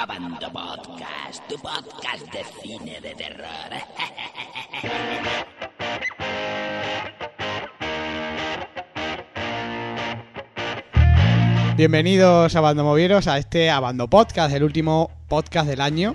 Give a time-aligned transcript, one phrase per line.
[0.00, 3.48] Abando Podcast, tu podcast de cine de terror.
[11.76, 16.14] Bienvenidos a Abandomovieros a este Abando Podcast, el último podcast del año.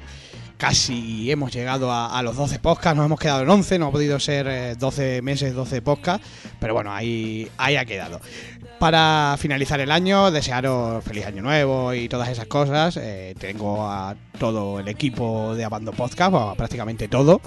[0.64, 3.92] Casi hemos llegado a, a los 12 podcasts, nos hemos quedado en 11, no ha
[3.92, 6.26] podido ser eh, 12 meses, 12 podcasts,
[6.58, 8.22] pero bueno, ahí, ahí ha quedado.
[8.80, 12.96] Para finalizar el año, desearos feliz año nuevo y todas esas cosas.
[12.96, 17.42] Eh, tengo a todo el equipo de Abando Podcast, o prácticamente todo.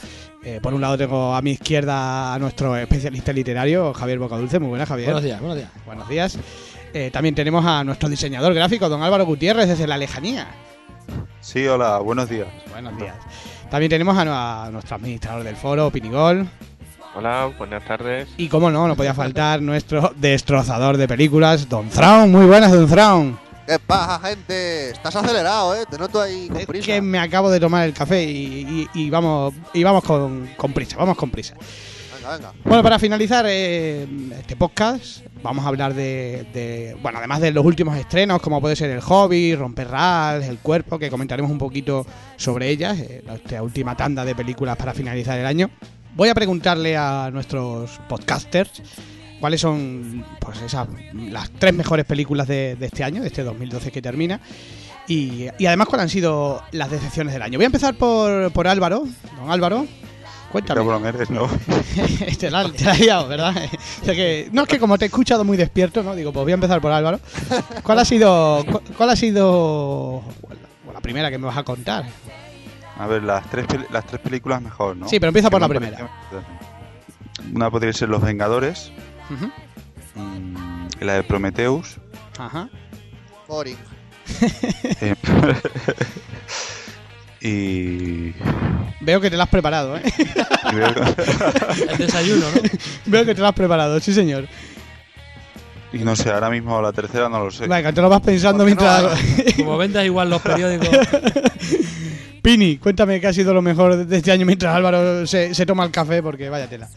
[0.45, 4.59] Eh, por un lado tengo a mi izquierda a nuestro especialista literario, Javier Bocadulce.
[4.59, 5.07] Muy buenas, Javier.
[5.07, 5.71] Buenos días, buenos días.
[5.87, 6.38] Buenos días.
[6.93, 10.66] Eh, también tenemos a nuestro diseñador gráfico, don Álvaro Gutiérrez, desde la lejanía.
[11.46, 12.48] Sí, hola, buenos días.
[12.73, 13.14] Buenos días.
[13.70, 16.48] También tenemos a, a nuestro administrador del foro, Pinigol.
[17.14, 18.28] Hola, buenas tardes.
[18.37, 22.32] Y como no, no podía faltar nuestro destrozador de películas, Don Thrawn.
[22.32, 23.38] Muy buenas, Don Thrawn.
[23.64, 24.90] ¿Qué pasa, gente?
[24.90, 25.84] Estás acelerado, ¿eh?
[25.88, 26.87] Te noto ahí con Es prisa.
[26.87, 30.73] que me acabo de tomar el café y, y- y vamos, y vamos con, con
[30.73, 31.54] prisa, vamos con prisa.
[32.65, 34.07] Bueno, para finalizar eh,
[34.38, 38.74] este podcast, vamos a hablar de, de- Bueno, además de los últimos estrenos, como puede
[38.77, 42.05] ser El Hobby, Romper Rals, El Cuerpo, que comentaremos un poquito
[42.37, 45.71] sobre ellas, eh, esta última tanda de películas para finalizar el año.
[46.16, 48.83] Voy a preguntarle a nuestros podcasters
[49.38, 53.93] cuáles son pues esas, las tres mejores películas de, de este año, de este 2012
[53.93, 54.40] que termina.
[55.09, 57.59] Y, y además cuáles han sido las decepciones del año.
[57.59, 59.05] Voy a empezar por, por Álvaro.
[59.38, 59.87] Don Álvaro,
[60.51, 60.80] cuéntame.
[60.80, 61.49] Cabrón eres, ¿no?
[62.39, 63.55] te, la, te la has liado, ¿verdad?
[64.03, 66.15] O sea que, no, es que como te he escuchado muy despierto, ¿no?
[66.15, 67.21] Digo, pues voy a empezar por Álvaro.
[67.83, 70.61] ¿Cuál ha sido, cu- cuál ha sido bueno,
[70.93, 72.05] la primera que me vas a contar?
[72.99, 75.09] A ver, las tres, las tres películas mejor, ¿no?
[75.09, 76.11] Sí, pero empieza por la me primera.
[77.53, 78.91] Una podría ser Los Vengadores,
[80.15, 81.99] mm, la de Prometheus.
[82.39, 82.69] Ajá.
[83.47, 83.77] Boring.
[85.03, 85.15] eh,
[87.41, 88.06] y,
[89.06, 90.03] Veo que te la has preparado, ¿eh?
[91.91, 92.60] El desayuno, ¿no?
[93.06, 94.49] Veo que te la has preparado, sí, señor.
[95.93, 97.69] y no sé, ahora mismo la tercera no lo sé.
[97.69, 98.91] Venga, te lo vas pensando ¿Por qué no?
[98.91, 99.55] mientras...
[99.56, 100.89] Como vendas igual los periódicos.
[102.43, 105.84] Pini, cuéntame qué ha sido lo mejor de este año mientras Álvaro se, se toma
[105.84, 106.88] el café, porque vaya tela.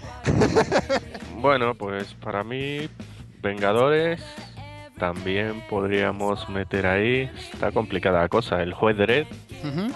[1.37, 2.89] Bueno, pues para mí,
[3.43, 4.19] Vengadores
[4.97, 7.29] también podríamos meter ahí.
[7.53, 8.61] Está complicada la cosa.
[8.63, 9.27] El juez Dredd
[9.63, 9.93] Ujú.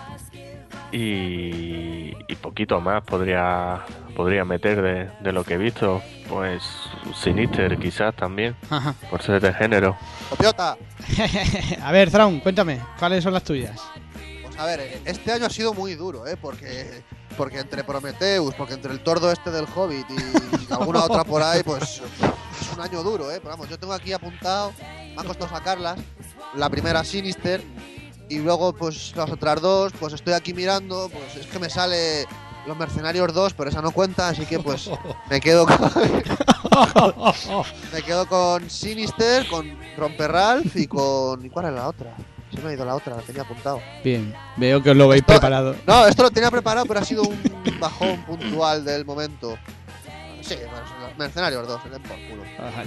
[0.93, 3.83] Y, y poquito más podría
[4.15, 6.01] podría meter de, de lo que he visto.
[6.29, 6.63] Pues
[7.15, 8.95] Sinister quizás también, Ajá.
[9.09, 9.97] por ser de género.
[10.29, 10.77] Copiota.
[11.83, 13.79] A ver, Thrawn, cuéntame, ¿cuáles son las tuyas?
[14.43, 16.37] Pues a ver, este año ha sido muy duro, ¿eh?
[16.39, 17.03] Porque,
[17.35, 21.63] porque entre Prometheus, porque entre el tordo este del Hobbit y, alguna otra por ahí,
[21.63, 22.01] pues
[22.61, 23.39] es un año duro, ¿eh?
[23.39, 25.99] Pero vamos, yo tengo aquí apuntado, me ha costado sacarlas.
[26.53, 27.63] La primera Sinister
[28.29, 32.25] y luego pues las otras dos, pues estoy aquí mirando, pues es que me sale
[32.67, 34.89] Los Mercenarios 2, pero esa no cuenta, así que pues
[35.29, 35.77] me quedo con,
[37.93, 41.45] me quedo con Sinister, con Romper Ralph y con...
[41.45, 42.15] ¿Y cuál es la otra?
[42.53, 43.81] Se me ha ido la otra, la tenía apuntado.
[44.03, 45.75] Bien, veo que os lo veis Esto- preparado.
[45.87, 47.41] No, esto lo tenía preparado, pero ha sido un
[47.79, 49.57] bajón puntual del momento.
[50.41, 52.43] Sí, bueno, son los mercenarios dos, se den por culo.
[52.59, 52.83] Ajá.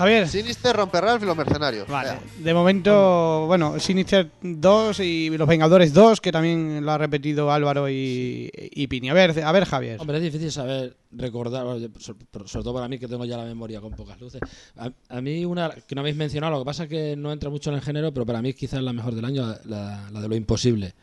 [0.00, 1.86] Javier, Sinister, Romper Ralph y los mercenarios.
[1.86, 7.52] Vale, de momento, bueno, Sinister 2 y Los Vengadores 2, que también lo ha repetido
[7.52, 9.10] Álvaro y, y Pini.
[9.10, 10.00] A ver, a ver, Javier.
[10.00, 11.66] Hombre, es difícil saber recordar,
[11.98, 12.24] sobre,
[12.62, 14.40] todo para mí que tengo ya la memoria con pocas luces.
[14.78, 17.50] A, a mí una que no habéis mencionado, lo que pasa es que no entra
[17.50, 20.28] mucho en el género, pero para mí quizás la mejor del año, la, la de
[20.28, 20.94] lo imposible.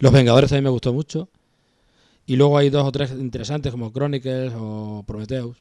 [0.00, 1.28] Los Vengadores también me gustó mucho.
[2.26, 5.56] Y luego hay dos o tres interesantes como Chronicles o Prometheus.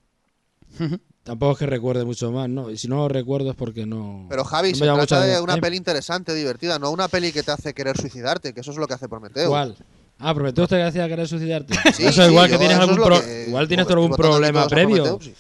[1.26, 2.70] Tampoco es que recuerde mucho más, ¿no?
[2.70, 4.28] Y si no lo recuerdo es porque no...
[4.30, 7.50] Pero Javi, no se trata de una peli interesante, divertida, no una peli que te
[7.52, 9.50] hace querer suicidarte, que eso es lo que hace Prometeo.
[9.50, 9.76] ¿Cuál?
[10.20, 11.74] Ah, Prometheus te decía querer suicidarte.
[11.96, 15.18] Sí, eso sí, igual que tienes algún pro- que- igual tienes problema previo.
[15.20, 15.34] Sí.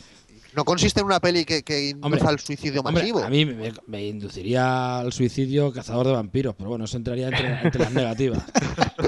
[0.56, 3.19] No consiste en una peli que, que Hombre, al suicidio Hombre, masivo.
[3.24, 7.62] a mí me, me induciría al suicidio cazador de vampiros, pero bueno, eso entraría entre,
[7.62, 8.41] entre las negativas.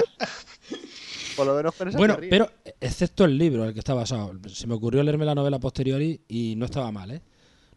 [1.38, 2.50] Por lo menos con bueno, te pero
[2.80, 4.32] excepto el libro en el que está basado.
[4.48, 7.22] Se me ocurrió leerme la novela posteriori y no estaba mal, ¿eh?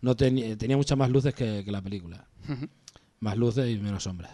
[0.02, 2.26] No tenía, tenía muchas más luces que, que la película.
[3.20, 4.32] Más luces y menos sombras.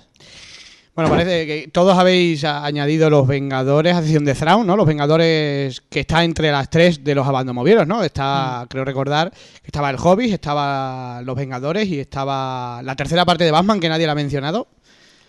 [0.96, 4.78] Bueno, parece que todos habéis añadido Los Vengadores a decisión de Thrawn, ¿no?
[4.78, 8.02] Los Vengadores que está entre las tres de los abandomovieros, ¿no?
[8.02, 13.44] Está, creo recordar, que estaba El Hobbit, estaba Los Vengadores y estaba la tercera parte
[13.44, 14.70] de Batman que nadie la ha mencionado.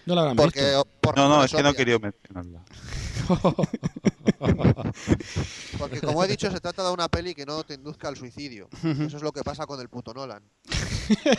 [0.08, 0.88] No la habrán Porque, visto.
[1.02, 2.64] por No, no, es que no quería mencionarla.
[5.78, 8.70] Porque como he dicho, se trata de una peli que no te induzca al suicidio.
[8.82, 10.42] Eso es lo que pasa con el puto Nolan.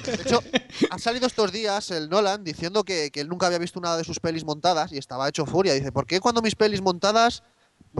[0.05, 0.43] De hecho,
[0.91, 4.03] ha salido estos días el Nolan diciendo que, que él nunca había visto una de
[4.03, 5.73] sus pelis montadas y estaba hecho furia.
[5.73, 7.41] Dice, ¿por qué cuando mis pelis montadas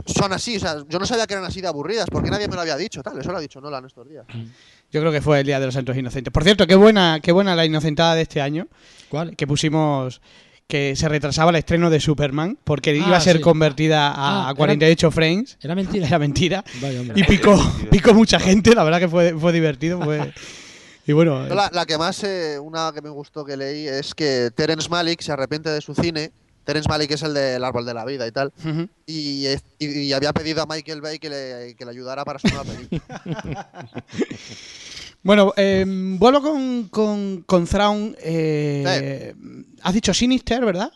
[0.06, 0.56] son así?
[0.56, 2.76] O sea, yo no sabía que eran así de aburridas, porque nadie me lo había
[2.76, 3.02] dicho.
[3.02, 4.24] Tal, eso lo ha dicho Nolan estos días.
[4.92, 6.32] Yo creo que fue el Día de los Santos Inocentes.
[6.32, 8.68] Por cierto, qué buena, qué buena la inocentada de este año.
[9.08, 9.34] ¿Cuál?
[9.34, 10.20] Que pusimos
[10.70, 13.42] que se retrasaba el estreno de Superman porque iba Ah, a ser sí.
[13.42, 15.58] convertida a, Ah, a 48 frames.
[15.60, 16.06] Era mentira.
[16.08, 16.64] Era mentira.
[16.80, 17.02] Vaya.
[17.14, 17.54] Y picó,
[17.90, 20.00] picó mucha gente, la verdad que fue, fue divertido.
[20.00, 20.32] Fue...
[21.06, 24.50] Y bueno, La, la que más, eh, una que me gustó que leí es que
[24.54, 26.30] Terence Malick se arrepiente de su cine.
[26.62, 28.52] Terence Malick es el del Árbol de la Vida y tal.
[28.64, 28.86] ujú.
[29.06, 32.38] Y, es- y- y había pedido a Michael Bay que le, que le ayudara para
[32.38, 33.02] su nueva película.
[35.22, 38.16] Bueno, eh, vuelvo con, con, con Thrawn.
[38.22, 39.34] eh,
[39.82, 40.90] Has dicho Sinister, ¿verdad?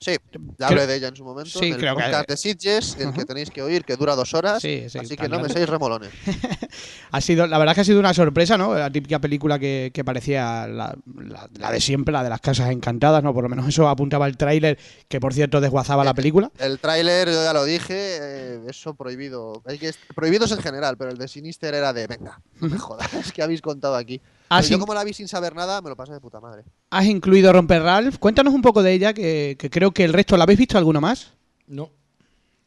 [0.00, 1.50] Sí, ya Creo- hablé de ella en su momento.
[1.58, 4.14] Sí, en el creo que- podcast de Sitges, el que tenéis que oír, que dura
[4.14, 4.62] dos horas.
[4.62, 6.10] Sí, sí, así que no me seáis remolones.
[7.10, 8.74] Ha sido, la verdad que ha sido una sorpresa, ¿no?
[8.74, 12.70] La típica película que, que parecía la, la- la de siempre, la de las casas
[12.70, 13.32] encantadas, ¿no?
[13.32, 14.78] Por lo menos eso apuntaba el tráiler,
[15.08, 16.50] que por cierto desguazaba la película.
[16.58, 19.62] El tráiler, yo ya lo dije, eh, eso prohibido.
[19.66, 23.12] Hay que prohibidos en general, pero el de Sinister era de, venga, no me jodas,
[23.14, 24.20] es que habéis contado aquí.
[24.48, 26.64] Pero yo como la vi sin saber nada, me lo pasé de puta madre.
[26.90, 28.18] Has incluido Romper Ralph.
[28.18, 31.00] Cuéntanos un poco de ella, que, que creo que el resto, ¿la habéis visto alguno
[31.00, 31.32] más?
[31.66, 31.90] No.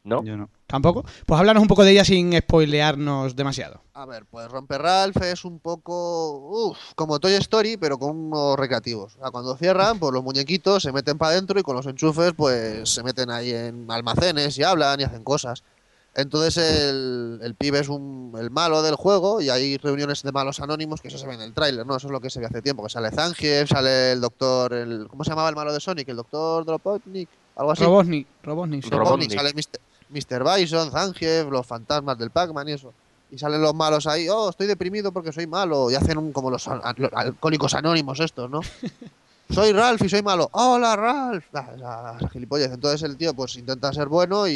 [0.04, 0.24] ¿No?
[0.24, 0.48] Yo no.
[0.66, 1.04] ¿Tampoco?
[1.26, 3.82] Pues háblanos un poco de ella sin spoilearnos demasiado.
[3.92, 6.38] A ver, pues Romper Ralph es un poco
[6.70, 9.16] uf, como Toy Story, pero con unos recreativos.
[9.16, 12.32] O sea, cuando cierran, pues los muñequitos se meten para adentro y con los enchufes,
[12.34, 15.62] pues se meten ahí en almacenes y hablan y hacen cosas.
[16.14, 20.60] Entonces el, el pibe es un, el malo del juego y hay reuniones de malos
[20.60, 21.96] anónimos, que eso se ve en el tráiler, ¿no?
[21.96, 25.06] Eso es lo que se ve hace tiempo, que sale Zangief, sale el doctor, el,
[25.08, 26.08] ¿cómo se llamaba el malo de Sonic?
[26.08, 27.82] El doctor Dropotnik, algo así.
[27.82, 28.84] Robotnik, Robotnik.
[28.84, 28.90] sí.
[28.90, 29.32] Robotnik.
[29.34, 29.80] Sale Mr.
[30.10, 30.44] Mr.
[30.60, 32.92] Bison, Zangief, los fantasmas del Pac-Man y eso.
[33.30, 35.90] Y salen los malos ahí, oh, estoy deprimido porque soy malo.
[35.90, 36.82] Y hacen un, como los, al-
[37.14, 38.60] alcohólicos anónimos estos, ¿no?
[39.52, 40.48] soy Ralph y soy malo.
[40.52, 41.44] Hola, Ralph.
[41.52, 42.72] Esa gilipollez.
[42.72, 44.52] Entonces el tío pues intenta ser bueno y,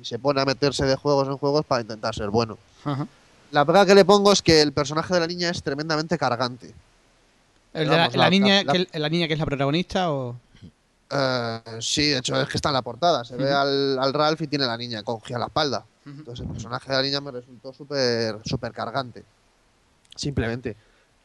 [0.00, 2.58] y se pone a meterse de juegos en juegos para intentar ser bueno.
[2.84, 3.06] Ajá.
[3.52, 6.74] La pega que le pongo es que el personaje de la niña es tremendamente cargante.
[7.72, 10.10] El de la, Vamos, la la- niña, la- que, la niña que es la protagonista
[10.12, 10.36] o...
[11.08, 13.24] Eh, sí, de hecho es que está en la portada.
[13.24, 15.84] Se ve al, al Ralph y tiene la niña cogida a la espalda.
[16.04, 19.24] Entonces el personaje de la niña me resultó súper súper cargante.
[20.14, 20.76] Simplemente.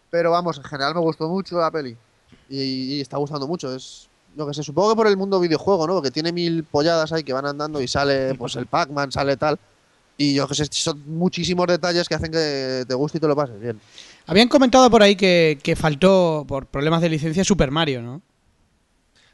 [0.09, 1.95] Pero vamos, en general me gustó mucho la peli.
[2.51, 3.73] Y, y está gustando mucho.
[3.73, 5.93] Es, yo que sé, supongo que por el mundo videojuego, ¿no?
[5.95, 9.57] Porque tiene mil polladas ahí que van andando y sale pues el Pac-Man, sale tal.
[10.17, 13.35] Y yo que sé, son muchísimos detalles que hacen que te guste y te lo
[13.35, 13.79] pases bien.
[14.27, 18.21] Habían comentado por ahí que, que faltó, por problemas de licencia, Super Mario, ¿no?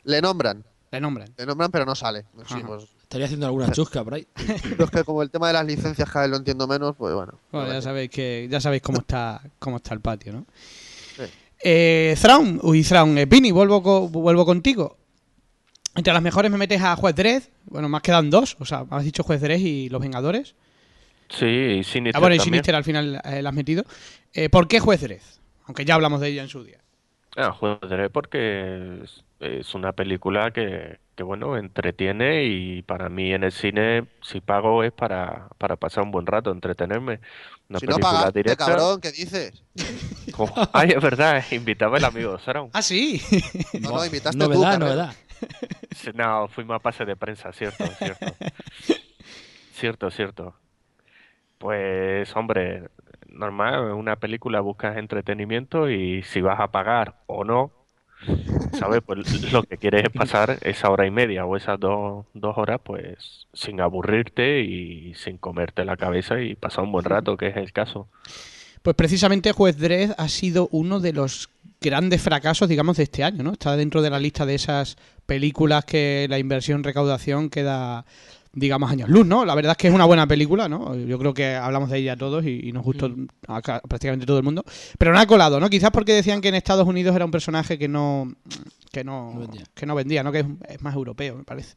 [0.04, 1.34] Le nombran, Le nombran.
[1.38, 2.24] le nombran, pero no sale.
[2.48, 4.28] Sí, pues, Estaría haciendo alguna chusca por ahí.
[4.64, 7.14] pero es que como el tema de las licencias cada vez lo entiendo menos, pues
[7.14, 7.34] bueno.
[7.52, 10.46] Bueno, ya sabéis que ya sabéis cómo está cómo está el patio, ¿no?
[11.64, 14.98] Eh, Thrawn, uy, Thrawn, eh, Pini, vuelvo, co- vuelvo contigo.
[15.96, 17.44] Entre las mejores me metes a Juez Dredd.
[17.66, 18.56] Bueno, más quedan dos.
[18.60, 20.56] O sea, has dicho Juez Dredd y Los Vengadores.
[21.30, 22.54] Sí, y Sinister Ah, bueno, y también.
[22.64, 23.84] Sinister al final eh, la has metido.
[24.34, 25.22] Eh, ¿Por qué Juez Dredd?
[25.66, 26.78] Aunque ya hablamos de ella en su día.
[27.36, 33.44] Ah, joder, porque es, es una película que, que, bueno, entretiene y para mí en
[33.44, 37.20] el cine, si pago es para, para pasar un buen rato, entretenerme.
[37.70, 38.66] Una si no película pagaste, directa.
[38.68, 39.64] cabrón, ¿qué dices?
[40.38, 42.70] Oh, ay, es verdad, invitaba el amigo Saron.
[42.72, 43.20] Ah, sí.
[43.82, 45.16] No, no, invitaste novedad, tú, novedad.
[46.14, 48.26] No, fuimos a pase de prensa, cierto, cierto.
[49.74, 50.56] Cierto, cierto.
[51.58, 52.90] Pues, hombre,
[53.28, 57.72] normal, una película buscas entretenimiento y si vas a pagar o no,
[58.74, 59.02] ¿sabes?
[59.06, 62.80] Pues lo que quieres es pasar esa hora y media o esas dos, dos horas,
[62.84, 67.58] pues sin aburrirte y sin comerte la cabeza y pasar un buen rato, que es
[67.58, 68.08] el caso.
[68.82, 71.50] Pues precisamente Juez Dredd ha sido uno de los
[71.82, 73.52] grandes fracasos, digamos, de este año, ¿no?
[73.52, 78.06] Está dentro de la lista de esas películas que la inversión recaudación queda,
[78.60, 79.46] digamos, años luz, ¿no?
[79.46, 80.96] La verdad es que es una buena película, ¿no?
[80.96, 83.14] Yo creo que hablamos de ella todos y, y nos gustó
[83.48, 84.64] a ca- prácticamente todo el mundo.
[84.98, 85.70] Pero no ha colado, ¿no?
[85.70, 88.34] Quizás porque decían que en Estados Unidos era un personaje que no
[88.92, 89.64] que no, No vendía.
[89.76, 90.32] que no vendía, ¿no?
[90.32, 91.76] Que es, es más europeo, me parece.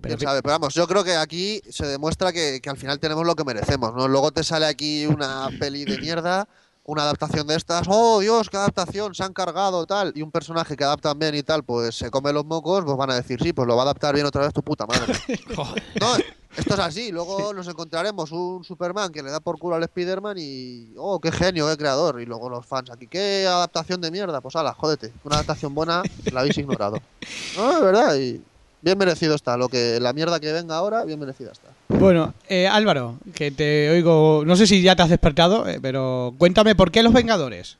[0.00, 3.26] Pero sabe, pero vamos, yo creo que aquí se demuestra que, que al final tenemos
[3.26, 4.06] lo que merecemos, ¿no?
[4.06, 6.46] Luego te sale aquí una peli de mierda,
[6.90, 10.76] una adaptación de estas, oh Dios, qué adaptación, se han cargado, tal, y un personaje
[10.76, 13.52] que adaptan bien y tal, pues se come los mocos, pues van a decir, sí,
[13.52, 15.14] pues lo va a adaptar bien otra vez tu puta madre.
[16.00, 16.16] no,
[16.56, 20.36] esto es así, luego nos encontraremos un Superman que le da por culo al Spider-Man
[20.40, 24.40] y, oh, qué genio, qué creador, y luego los fans aquí, qué adaptación de mierda,
[24.40, 26.98] pues ala, jódete, una adaptación buena la habéis ignorado.
[27.56, 28.42] No, es verdad, y
[28.82, 29.56] bien merecido está.
[29.56, 31.68] Lo que la mierda que venga ahora, bien merecida está.
[31.88, 36.34] Bueno, eh, Álvaro, que te oigo, no sé si ya te has despertado, eh, pero
[36.38, 37.76] cuéntame por qué los Vengadores.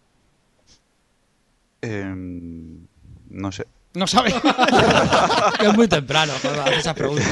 [1.82, 2.86] Em,
[3.30, 3.66] no sé.
[3.94, 4.34] No sabes.
[5.60, 7.26] es muy temprano para esas preguntas.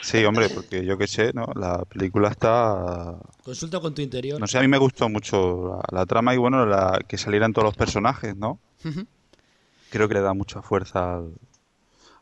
[0.00, 1.46] Sí, hombre, porque yo qué sé, ¿no?
[1.54, 3.16] La película está...
[3.44, 4.40] Consulta con tu interior.
[4.40, 7.52] No sé, a mí me gustó mucho la, la trama y bueno, la, que salieran
[7.52, 8.58] todos los personajes, ¿no?
[9.90, 11.32] Creo que le da mucha fuerza al-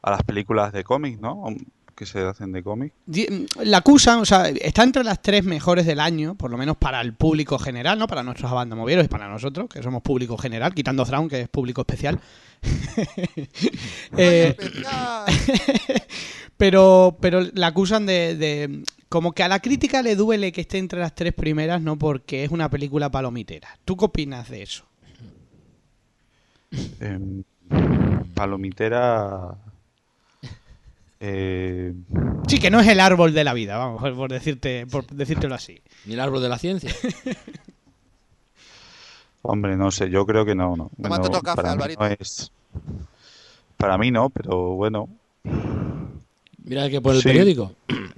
[0.03, 1.45] a las películas de cómics, ¿no?
[1.95, 2.95] Que se hacen de cómics.
[3.05, 6.77] Di- La acusan, o sea, está entre las tres mejores del año, por lo menos
[6.79, 8.07] para el público general, ¿no?
[8.07, 11.83] Para nuestros abandomovieros y para nosotros, que somos público general, quitando Thrawn, que es público
[11.83, 12.19] especial.
[14.17, 14.57] Eh,
[16.57, 20.79] pero, pero la acusan de, de- Como que a la crítica le duele que esté
[20.79, 21.99] entre las tres primeras, ¿no?
[21.99, 23.69] Porque es una película palomitera.
[23.85, 24.85] ¿Tú qué opinas de eso?
[27.01, 27.43] Em,
[28.35, 29.55] palomitera...
[31.21, 31.93] Eh,
[32.49, 35.55] Sí, que no es el árbol de la vida, vamos, por, por decirte, por decírtelo
[35.55, 35.81] así.
[36.07, 36.93] Ni el árbol de la ciencia.
[39.43, 40.91] hombre, no sé, yo creo que no, no.
[41.01, 42.01] Tómate otro café, para mí Alvarito.
[42.01, 42.53] no es...
[43.77, 45.09] Para mí no, pero bueno.
[46.65, 47.29] Mira que por el Sí.
[47.29, 47.73] periódico.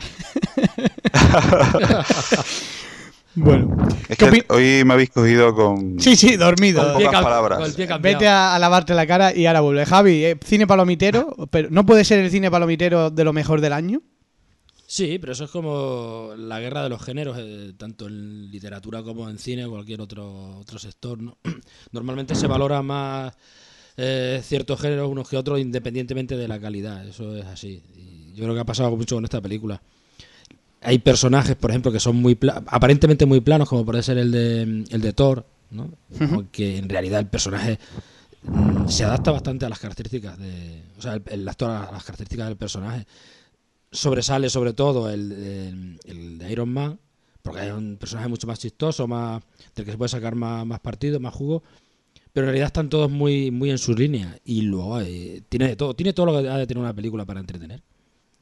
[3.35, 3.77] Bueno.
[4.09, 5.99] Es ¿Qué que hoy me habéis cogido con...
[5.99, 6.83] Sí, sí, dormido.
[6.93, 7.77] Con pocas palabras.
[8.01, 9.87] Vete a, a lavarte la cara y ahora vuelve.
[9.87, 10.39] Javi, ¿eh?
[10.45, 14.03] cine palomitero, pero ¿no puede ser el cine palomitero de lo mejor del año?
[14.87, 19.31] Sí, pero eso es como la guerra de los géneros, eh, tanto en literatura como
[19.31, 21.19] en cine o cualquier otro, otro sector.
[21.19, 21.39] ¿no?
[21.93, 23.33] Normalmente se valora más
[23.97, 27.09] eh, ciertos géneros unos que otros independientemente de la calidad.
[27.09, 27.83] Eso es así.
[27.95, 29.81] Y yo creo que ha pasado mucho con esta película.
[30.83, 34.62] Hay personajes, por ejemplo, que son muy aparentemente muy planos, como puede ser el de,
[34.91, 35.91] el de Thor, ¿no?
[36.35, 37.79] Aunque en realidad el personaje
[38.43, 40.83] mm, se adapta bastante a las características de.
[40.99, 43.07] O sea, el, el actor a las características del personaje
[43.91, 46.99] sobresale sobre todo el, el- el de Iron Man,
[47.43, 49.43] porque es un personaje mucho más chistoso, más
[49.75, 51.62] del que se puede sacar más, más partido, más jugo,
[52.33, 55.77] pero en realidad están todos muy, muy en su línea y luego eh, tiene de
[55.77, 57.83] todo, tiene todo lo que ha de tener una película para entretener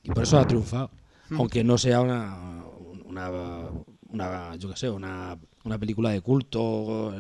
[0.02, 0.90] y por eso ha triunfado,
[1.37, 2.64] aunque no sea una,
[3.04, 3.30] una,
[4.10, 7.12] una yo qué sé, una, una película de culto.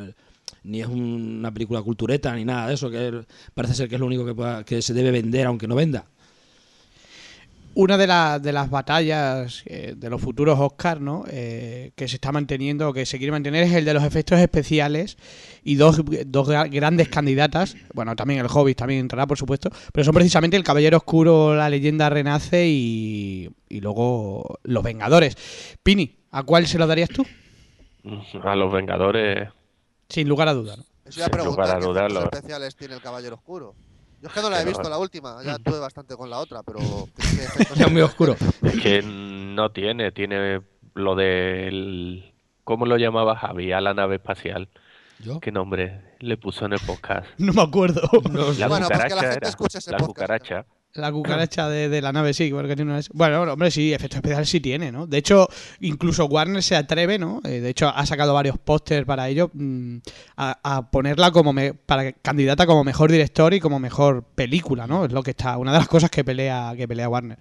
[0.62, 3.24] Ni es un- una película cultureta ni nada de eso, que
[3.54, 6.04] parece ser que es lo único que, pueda- que se debe vender aunque no venda.
[7.74, 11.24] Una de, la- de las batallas eh, de los futuros Oscars, ¿no?
[11.30, 14.40] Eh, que se está manteniendo, o que se quiere mantener, es el de los efectos
[14.40, 15.16] especiales
[15.62, 17.76] y dos, dos gra- grandes candidatas.
[17.94, 21.70] Bueno, también el Hobbit también entrará, por supuesto, pero son precisamente el Caballero Oscuro, la
[21.70, 25.36] leyenda renace y, y luego los Vengadores.
[25.82, 27.24] Pini, ¿a cuál se lo darías tú?
[28.42, 29.48] A los Vengadores.
[30.08, 30.78] Sin lugar a dudas.
[30.78, 30.84] ¿no?
[31.08, 32.22] Sin lugar a qué efectos dudarlo.
[32.24, 33.74] especiales tiene el Caballero Oscuro.
[34.20, 36.62] Yo es que no la he visto la última, ya tuve bastante con la otra,
[36.62, 36.78] pero...
[37.16, 38.34] ¿qué- qué efectos Ya muy oscuro.
[38.34, 38.76] tiene?
[38.76, 40.60] Es que no tiene, tiene
[40.94, 42.32] lo del.
[42.64, 43.72] ¿Cómo lo llamaba Javi?
[43.72, 44.68] A la nave espacial.
[45.20, 45.40] ¿Yo?
[45.40, 47.26] ¿Qué nombre le puso en el podcast?
[47.38, 48.02] No me acuerdo.
[48.58, 49.48] La Bueno, pues que la cucaracha gente era.
[49.48, 50.66] escuche ese la podcast, cucaracha.
[50.94, 53.00] La cucaracha de, de la nave, sí, porque tiene una...
[53.12, 55.06] Bueno, hombre, sí, efectos especiales sí tiene, ¿no?
[55.06, 55.48] De hecho,
[55.80, 57.40] incluso Warner se atreve, ¿no?
[57.44, 59.98] Eh, de hecho, ha sacado varios pósters para ello, mm,
[60.36, 65.04] a, a ponerla como me- para candidata como mejor director y como mejor película, ¿no?
[65.04, 67.38] Es lo que está, una de las cosas que pelea, que pelea Warner.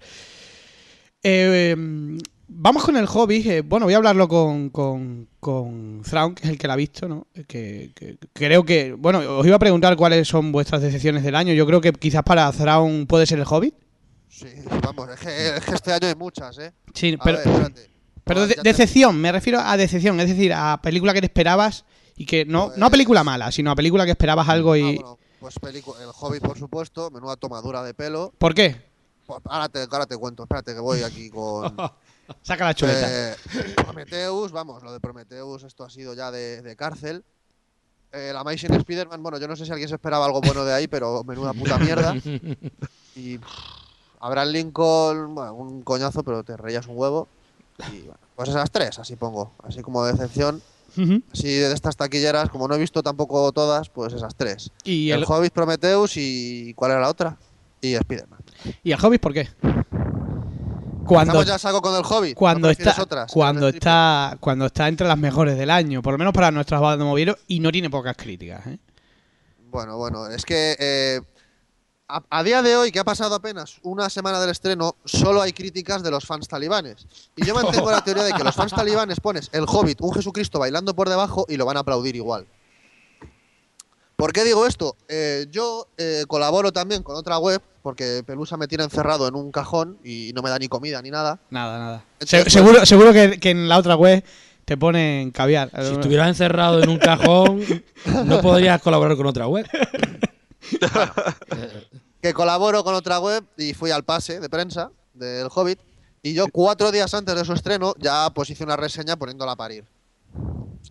[1.22, 2.18] Eh, em,
[2.52, 3.48] vamos con el hobby.
[3.48, 6.76] eh, bueno, voy a hablarlo con, con, con Thrawn, que es el que la ha
[6.76, 7.26] visto, ¿no?
[7.48, 8.92] Que, que- creo que.
[8.92, 11.52] Bueno, os iba a preguntar cuáles son vuestras decepciones del año.
[11.54, 13.74] Yo creo que quizás para Thrawn puede ser el Hobbit.
[14.28, 14.46] Sí,
[14.82, 16.72] vamos, es que, es que este año hay muchas, ¿eh?
[16.94, 17.72] Sí, A pero, ver,
[18.24, 21.84] pero de- te- decepción, me refiero a decepción, es decir, a película que te esperabas
[22.16, 24.96] y que no, no a película mala, sino a película que esperabas algo Ah, y.
[24.96, 28.32] bueno, pues El Hobbit, por supuesto, menuda tomadura de pelo.
[28.38, 28.76] ¿Por qué?
[29.26, 31.74] Pues ahora, te, ahora te cuento, espérate que voy aquí con...
[32.42, 33.32] Saca la chuleta.
[33.32, 33.36] Eh,
[33.76, 37.24] Prometheus, vamos, lo de Prometheus, esto ha sido ya de, de cárcel.
[38.12, 40.72] Eh, la Amazing Spider-Man, bueno, yo no sé si alguien se esperaba algo bueno de
[40.72, 42.14] ahí, pero menuda puta mierda.
[43.16, 43.48] Y pff,
[44.20, 47.28] Abraham Lincoln, bueno, un coñazo, pero te reías un huevo.
[47.92, 50.62] Y bueno, pues esas tres, así pongo, así como decepción.
[50.96, 51.22] Ujú.
[51.32, 54.70] Así de estas taquilleras, como no he visto tampoco todas, pues esas tres.
[54.84, 56.74] ¿Y el, el, Hobbit, Prometheus y.
[56.74, 57.36] ¿Cuál era la otra?
[57.80, 58.40] Y Spider-Man.
[58.82, 59.48] ¿Y el Hobbit por qué?
[61.10, 62.34] Cuando, Estamos ya saco con el Hobbit.
[62.34, 63.32] ¿no cuando está otras?
[63.32, 67.00] cuando está cuando está entre las mejores del año, por lo menos para nuestras bandas
[67.00, 68.78] de movieros y no tiene pocas críticas, ¿eh?
[69.72, 71.20] Bueno, bueno, es que eh,
[72.06, 75.52] a, a día de hoy, que ha pasado apenas una semana del estreno, solo hay
[75.52, 77.08] críticas de los fans talibanes.
[77.34, 80.60] Y yo mantengo la teoría de que los fans talibanes pones el Hobbit, un Jesucristo
[80.60, 82.46] bailando por debajo y lo van a aplaudir igual.
[84.20, 84.96] ¿Por qué digo esto?
[85.08, 89.50] Eh, yo eh, colaboro también con otra web porque Pelusa me tiene encerrado en un
[89.50, 91.40] cajón y no me da ni comida ni nada.
[91.50, 92.04] Nada, nada.
[92.20, 94.22] Entonces, Se- seguro seguro que, que en la otra web
[94.66, 95.70] te ponen caviar.
[95.82, 97.64] Si estuvieras encerrado en un cajón,
[98.26, 99.66] no podrías colaborar con otra web.
[102.22, 105.78] que colaboro con otra web y fui al pase de prensa del Hobbit.
[106.22, 109.56] Y yo cuatro días antes de su estreno ya pues hice una reseña poniéndola a
[109.56, 109.84] parir.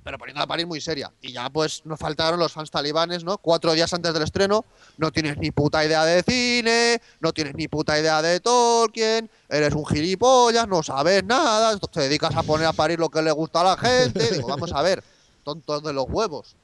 [0.04, 1.12] Pero poniéndola a parir muy seria.
[1.22, 3.38] Y ya pues nos faltaron los fans talibanes, ¿no?
[3.38, 4.66] Cuatro días antes del estreno,
[4.98, 9.74] no tienes ni puta idea de cine, no tienes ni puta idea de Tolkien, eres
[9.74, 13.62] un gilipollas, no sabes nada, te dedicas a poner a parir lo que le gusta
[13.62, 14.34] a la gente.
[14.34, 15.04] Digo, vamos a ver,
[15.44, 16.56] tontos de los huevos.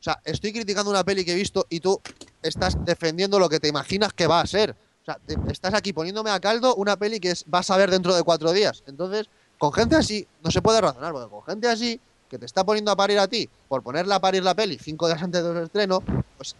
[0.00, 2.00] O sea, estoy criticando una peli que he visto y tú
[2.42, 4.74] estás defendiendo lo que te imaginas que va a ser.
[5.02, 5.18] O sea,
[5.50, 8.52] estás aquí poniéndome a caldo una peli que es, vas a ver dentro de cuatro
[8.52, 8.82] días.
[8.86, 12.00] Entonces, con gente así, no se puede razonar, porque con gente así,
[12.30, 15.06] que te está poniendo a parir a ti, por ponerla a parir la peli cinco
[15.08, 16.00] días antes del estreno,
[16.36, 16.54] pues...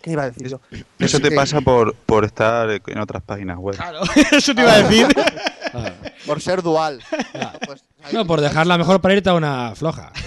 [0.00, 0.60] ¿Qué iba a decir yo?
[0.98, 3.74] Eso te que- pasa por, por estar en otras páginas web.
[3.74, 4.00] Claro,
[4.32, 5.08] eso te iba a decir.
[6.26, 7.02] Por ser dual.
[7.34, 7.52] ah.
[7.66, 7.82] Pues,
[8.12, 10.12] No, por dejarla mejor para irte a una floja.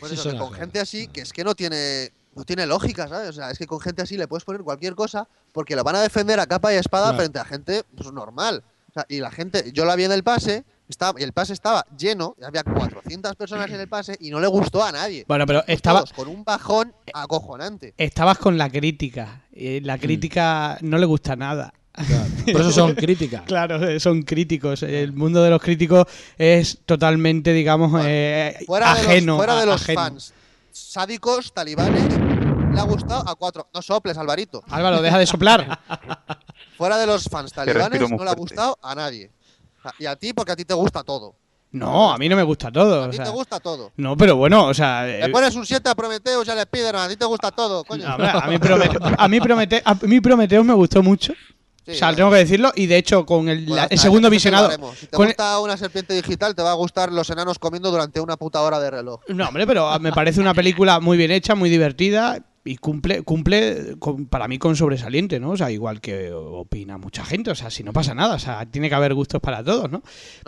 [0.00, 3.28] Pues eso, que con gente así, que es que no tiene no tiene lógica, ¿sabes?
[3.28, 5.96] O sea, es que con gente así le puedes poner cualquier cosa porque lo van
[5.96, 7.18] a defender a capa y espada Claro.
[7.18, 8.62] frente a gente pues, normal.
[8.88, 11.52] O sea, y la gente, yo la vi en el pase, estaba, y el pase
[11.52, 15.24] estaba lleno, había 400 personas en el pase y no le gustó a nadie.
[15.26, 17.94] Bueno, pero estaba, Todos con un bajón acojonante.
[17.96, 19.42] estabas con la crítica.
[19.52, 21.72] Y la crítica no le gusta nada.
[21.92, 22.24] Claro.
[22.52, 23.42] Por eso son críticas.
[23.42, 24.82] Claro, son críticos.
[24.82, 26.06] El mundo de los críticos
[26.38, 29.10] es totalmente, digamos, Bueno, eh, Fuera ajeno.
[29.12, 30.00] de los, fuera de los ajeno.
[30.00, 30.34] fans
[30.72, 32.04] sádicos, talibanes,
[32.72, 33.68] le ha gustado a cuatro.
[33.74, 34.62] No soples, Alvarito.
[34.70, 35.80] Álvaro, deja de soplar.
[36.78, 39.30] Fuera de los fans talibanes, no le ha gustado a nadie.
[39.98, 41.34] Y a ti, porque a ti te gusta todo.
[41.72, 43.04] No, a mí no me gusta todo.
[43.04, 43.92] A o ti sea, te gusta todo.
[43.96, 45.04] no, pero bueno, o sea.
[45.04, 47.84] Le eh, pones un 7 a Prometheus y al Spiderman, a ti te gusta todo,
[47.84, 48.06] coño.
[48.08, 51.32] no, hombre, a mí Promete- a mí Promete- a mí Prometheus me gustó mucho.
[51.86, 52.72] Sí, o sea, tengo que decirlo.
[52.74, 54.70] Y de hecho, con el, Bueno, la- hasta el segundo visionado.
[54.94, 57.90] Si te con el- gusta una serpiente digital, te va a gustar los enanos comiendo
[57.90, 59.20] durante una puta hora de reloj.
[59.28, 63.22] No, hombre, pero ah, me parece una película muy bien hecha, muy divertida y cumple,
[63.22, 65.52] cumple con- para mí con sobresaliente, ¿no?
[65.52, 68.66] O sea, igual que opina mucha gente, o sea, si no pasa nada, o sea,
[68.66, 69.98] tiene que haber gustos para todos, ¿no?
[69.98, 70.02] No,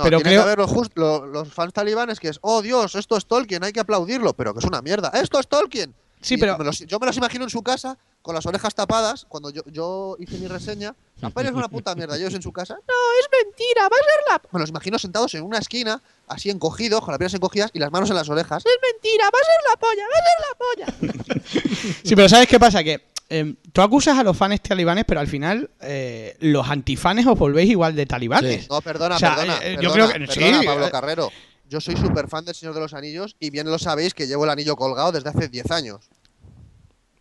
[0.04, 3.16] pero tiene creo, que haber just- lo- los fans talibanes que es, oh Dios, esto
[3.16, 5.08] es Tolkien, hay que aplaudirlo, pero que es una mierda.
[5.14, 5.94] ¡Esto es Tolkien!
[6.20, 8.74] Sí, Y pero- me los- yo me los imagino en su casa con las orejas
[8.76, 10.94] tapadas cuando yo, yo hice mi reseña.
[11.20, 12.16] La es una puta mierda.
[12.16, 14.42] Ellos en su casa, no, es mentira, va a ser la.
[14.52, 16.00] Me los imagino sentados en una esquina,
[16.32, 18.62] así encogidos, con las piernas encogidas y las manos en las orejas.
[18.64, 21.42] Es mentira, va a ser la polla, va a ser la polla.
[22.04, 22.82] Sí, pero ¿sabes qué pasa?
[22.84, 27.38] Que eh, tú acusas a los fans talibanes, pero al final eh, los antifanes os
[27.38, 28.62] volvéis igual de talibanes.
[28.62, 28.66] Sí.
[28.70, 29.58] No, perdona, O sea, perdona.
[29.62, 30.90] eh, yo perdona, creo que- perdona, sí, Pablo eh.
[30.90, 31.30] Carrero.
[31.68, 34.44] Yo soy súper fan del Señor de los Anillos y bien lo sabéis que llevo
[34.44, 36.00] el anillo colgado desde hace 10 años.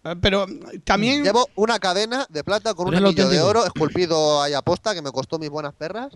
[0.04, 0.46] Eh, Pero
[0.84, 1.24] también...
[1.24, 5.02] Llevo una cadena de plata con un anillo de oro esculpido ahí a posta que
[5.02, 6.12] me costó mis buenas perras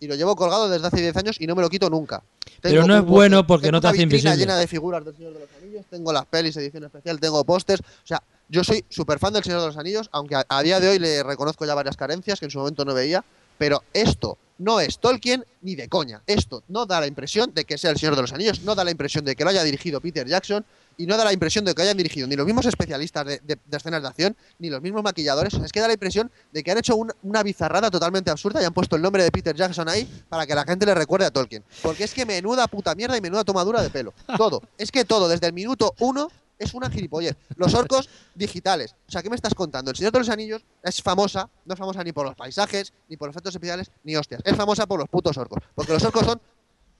[0.00, 2.22] y lo llevo colgado desde hace 10 años y no me lo quito nunca.
[2.60, 4.36] Pero no es bueno porque tengo no te hace invisible.
[4.36, 7.80] llena de figuras del Señor de los Anillos, tengo las pelis edición especial, tengo pósters,
[7.80, 10.80] o sea, yo soy súper fan del Señor de los Anillos, aunque a, a día
[10.80, 13.24] de hoy le reconozco ya varias carencias que en su momento no veía,
[13.60, 16.22] pero esto no es Tolkien ni de coña.
[16.26, 18.84] Esto no da la impresión de que sea el Señor de los Anillos, no da
[18.84, 20.64] la impresión de que lo haya dirigido Peter Jackson
[20.96, 24.00] y no da la impresión de que hayan dirigido ni los mismos especialistas de, escenas
[24.02, 25.52] de acción ni los mismos maquilladores.
[25.54, 28.64] Es que da la impresión de que han hecho un- una bizarrada totalmente absurda y
[28.64, 31.30] han puesto el nombre de Peter Jackson ahí para que la gente le recuerde a
[31.30, 31.62] Tolkien.
[31.82, 34.12] Porque es que menuda puta mierda y menuda tomadura de pelo.
[34.36, 34.62] Todo.
[34.78, 37.36] Es que todo, desde el minuto uno, es una gilipollez.
[37.56, 38.94] Los orcos digitales.
[39.08, 39.90] O sea, ¿qué me estás contando?
[39.90, 43.16] El Señor de los Anillos es famosa, no es famosa ni por los paisajes, ni
[43.16, 44.42] por los efectos especiales, ni hostias.
[44.44, 45.62] Es famosa por los putos orcos.
[45.74, 46.40] Porque los orcos son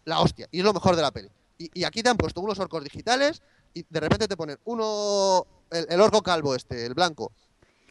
[0.06, 1.28] la hostia y es lo mejor de la peli.
[1.58, 3.42] Y, y aquí te han puesto unos orcos digitales
[3.74, 7.30] y de repente te ponen uno, el, el orco calvo este, el blanco.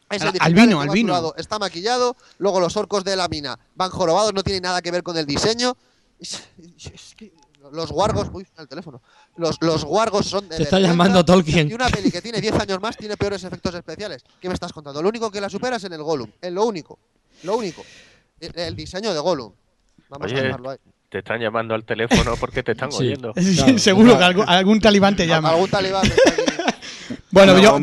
[0.09, 1.13] Es el albino, está albino.
[1.13, 4.89] maquillado, Está maquillado, luego los orcos de la mina van jorobados, no tienen nada que
[4.89, 5.77] ver con el diseño.
[6.19, 6.41] Es-
[6.91, 7.31] es que
[7.71, 9.01] los guargos, uy, el teléfono.
[9.35, 11.69] Los, los guargos son de Te está llamando Tolkien.
[11.69, 14.23] Y una peli que tiene 10 años más tiene peores efectos especiales.
[14.39, 15.01] ¿Qué me estás contando?
[15.01, 16.29] Lo único que la supera es en el Gollum.
[16.41, 16.97] Es lo único.
[17.43, 17.83] Lo único.
[18.39, 19.51] El, el diseño de Gollum.
[20.09, 20.77] Vamos Oye, a dejarlo ahí.
[21.09, 22.99] Te están llamando al teléfono porque te están Sí.
[23.07, 23.33] oyendo.
[23.55, 25.49] Claro, Seguro que algún, algún talibán te llama.
[25.49, 26.15] Algún talibán aquí.
[27.31, 27.79] Bueno, yo,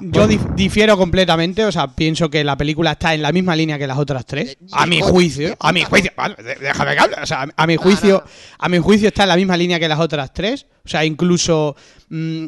[0.00, 3.86] yo, difiero completamente, o sea, pienso que la película está en la misma línea que
[3.86, 6.12] las otras tres, Eh, a mi juicio, a mi juicio,
[6.60, 8.24] déjame que hable, o sea, a mi juicio,
[8.58, 11.74] a mi juicio está en la misma línea que las otras tres, o sea, incluso
[12.08, 12.46] mm,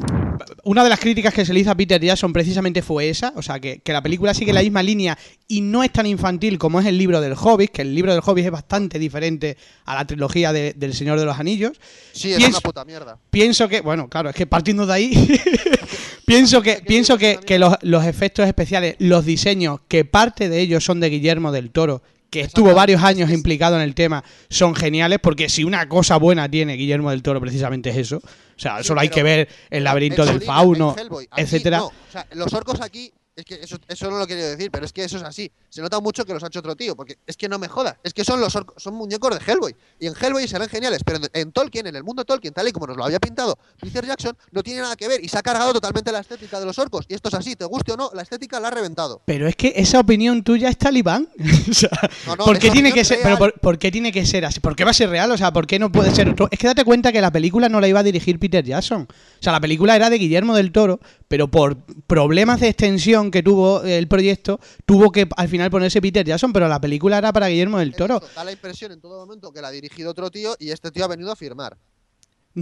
[0.63, 3.41] una de las críticas que se le hizo a Peter Jackson precisamente fue esa, o
[3.41, 6.79] sea, que, que la película sigue la misma línea y no es tan infantil como
[6.79, 10.07] es el libro del Hobbit, que el libro del Hobbit es bastante diferente a la
[10.07, 11.73] trilogía de- del Señor de los Anillos,
[12.13, 13.17] Sí, es Pienso- una puta mierda.
[13.29, 15.11] pienso que, bueno, claro, es que partiendo de ahí,
[16.25, 20.59] pienso que, ¿Qué pienso que, que los, los efectos especiales, los diseños, que parte de
[20.59, 24.75] ellos son de Guillermo del Toro, que estuvo varios años implicado en el tema, son
[24.75, 28.17] geniales, porque si una cosa buena tiene Guillermo del Toro, precisamente es eso.
[28.17, 31.27] O sea, Sí, solo hay que ver el laberinto del fauno, en Hellboy.
[31.31, 31.77] Aquí etcétera.
[31.79, 31.85] no.
[31.87, 34.93] O sea, los orcos aquí, es que eso, eso no lo quería decir, pero es
[34.93, 35.51] que eso es así.
[35.69, 37.95] Se nota mucho que los ha hecho otro tío, porque es que no me jodas.
[38.03, 39.75] Es que son los orcos, son muñecos de Hellboy.
[39.99, 42.67] Y en Hellboy se ven geniales, pero en, en Tolkien, en el mundo Tolkien, tal
[42.67, 45.37] y como nos lo había pintado Peter Jackson, no tiene nada que ver y se
[45.37, 47.05] ha cargado totalmente la estética de los orcos.
[47.07, 49.21] Y esto es así, te guste o no, la estética la ha reventado.
[49.25, 51.29] Pero es que esa opinión tuya es talibán.
[51.69, 51.89] O sea,
[52.25, 53.37] No, no, ¿por qué tiene que ser, real.
[53.37, 54.59] pero por, por qué tiene que ser así?
[54.59, 55.31] ¿Por qué va a ser real?
[55.31, 56.47] O sea, ¿por qué no puede ser otro?
[56.51, 59.07] Es que date cuenta que la película no la iba a dirigir Peter Jackson.
[59.09, 63.43] O sea, la película era de Guillermo del Toro, pero por problemas de extensión que
[63.43, 67.47] tuvo el proyecto, tuvo que al final ponerse Peter Jackson, pero la película era para
[67.47, 68.15] Guillermo del Toro.
[68.15, 70.91] Esto Da la impresión en todo momento que la ha dirigido otro tío y este
[70.91, 71.77] tío ha venido a firmar.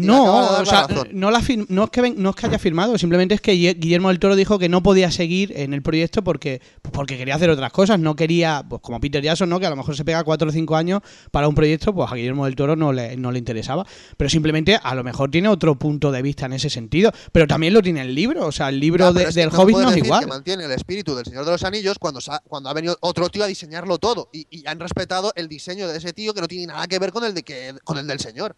[0.05, 0.23] No,
[0.61, 3.35] o sea, no, la fir- no, es que ven- no es que haya firmado, simplemente
[3.35, 6.61] es que Guille- Guillermo del Toro dijo que no podía seguir en el proyecto porque,
[6.91, 9.59] porque quería hacer otras cosas, no quería, pues como Peter Jackson, ¿no?
[9.59, 12.15] que a lo mejor se pega cuatro o cinco años para un proyecto, pues a
[12.15, 13.85] Guillermo del Toro no le, no le interesaba.
[14.17, 17.73] Pero simplemente a lo mejor tiene otro punto de vista en ese sentido, pero también
[17.73, 19.77] lo tiene el libro, o sea, el libro de- pero es que del no Hobbit
[19.77, 20.23] no es igual.
[20.25, 23.29] Que mantiene el espíritu del Señor de los Anillos cuando, sa- cuando ha venido otro
[23.29, 26.47] tío a diseñarlo todo y, y han respetado el diseño de ese tío que no
[26.47, 28.55] tiene nada que ver con el, de que, con el del Señor.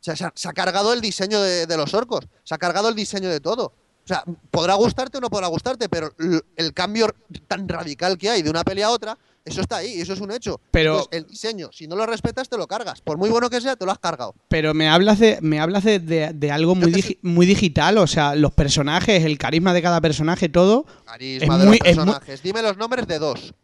[0.00, 2.58] O sea, se ha, se ha cargado el diseño de, de los orcos, se ha
[2.58, 3.64] cargado el diseño de todo.
[4.04, 6.10] O sea, podrá gustarte o no podrá gustarte, pero
[6.56, 7.08] el cambio
[7.46, 10.30] tan radical que hay de una peli a otra, eso está ahí, eso es un
[10.30, 10.60] hecho.
[10.70, 13.02] Pero- Entonces, el diseño, si no lo respetas, te lo cargas.
[13.02, 14.34] Por muy bueno que sea, te lo has cargado.
[14.48, 17.98] Pero me hablas de, me hablas de, de- de algo muy, te digi- muy digital,
[17.98, 21.86] o sea, los personajes, el carisma de cada personaje, todo, Carisma Es de muy- los
[21.86, 22.42] muy- personajes.
[22.42, 23.54] Dime los nombres de dos.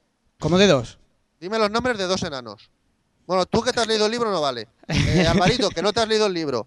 [0.40, 0.98] como de dos.
[1.40, 2.70] Dime los nombres de dos enanos.
[3.26, 4.68] Bueno, tú que te has leído el libro no vale.
[4.88, 6.66] Eh, Alvarito, que no te has leído el libro.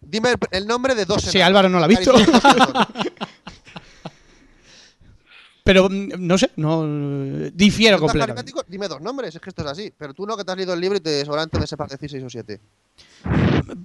[0.00, 1.32] Dime el, el nombre de dos enanos.
[1.32, 2.12] Sí, Álvaro no lo ha visto.
[5.64, 6.82] Pero mm, no sé, no
[7.52, 8.52] difiero ¿No estás completamente.
[8.68, 9.92] Dime dos nombres, es que esto es así.
[9.96, 12.10] Pero tú no que te has leído el libro y te seguramente te sepas decir
[12.10, 12.60] seis o siete.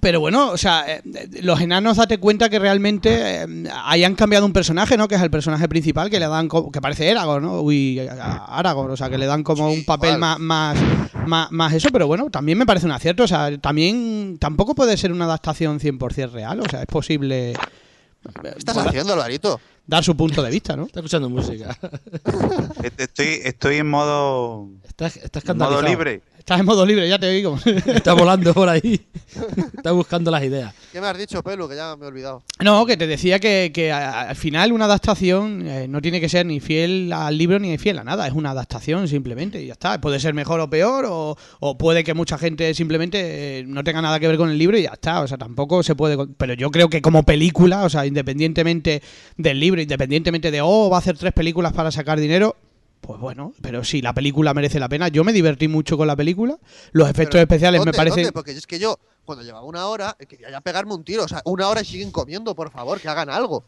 [0.02, 3.48] Pero bueno, o sea, eh, eh, los enanos date cuenta que realmente eh,
[3.86, 5.08] hayan cambiado un personaje, ¿no?
[5.08, 7.62] Que es el personaje principal que le dan que parece Aragorn, ¿no?
[7.62, 10.78] Uy, Aragorn, o sea, que le dan como Sí, un papel más, más
[11.28, 14.98] más más eso, pero bueno, también me parece un acierto, o sea, también tampoco puede
[14.98, 17.56] ser una adaptación 100% real, o sea, es posible eh,
[18.42, 19.60] ¿Qué estás haciendo, Alvarito?
[19.88, 20.86] Dar su punto de vista, ¿no?
[20.86, 21.76] Está escuchando música.
[22.98, 25.82] Estoy, estoy en modo, Está, está en escandalizado.
[25.82, 26.22] modo libre.
[26.48, 27.60] Estás en modo libre, ya te digo.
[27.88, 29.06] Está volando por ahí.
[29.76, 30.74] Está buscando las ideas.
[30.94, 31.68] ¿Qué me has dicho, Pelu?
[31.68, 32.42] Que ya me he olvidado.
[32.64, 36.46] No, que te decía que, que al final una adaptación eh, no tiene que ser
[36.46, 40.00] ni fiel al libro ni fiel a nada, es una adaptación simplemente y ya está.
[40.00, 44.02] Puede ser mejor o peor o, o puede que mucha gente simplemente eh, no tenga
[44.02, 45.20] nada que ver con el libro y ya está.
[45.20, 46.28] O sea, tampoco se puede...
[46.38, 49.02] Pero yo creo que como película, o sea, independientemente
[49.36, 52.56] del libro, independientemente de, oh, va a hacer tres películas para sacar dinero,
[53.02, 55.08] pues bueno, pero si la película merece la pena.
[55.08, 56.58] Yo me divertí mucho con la película,
[56.92, 58.24] los efectos Pero, especiales me ¿dónde, parecen...
[58.24, 58.34] dónde?
[58.34, 61.24] Porque es que yo, cuando llevaba una hora, eh, quería ya pegarme un tiro.
[61.24, 63.64] O sea, una hora y siguen comiendo, por favor, que hagan algo.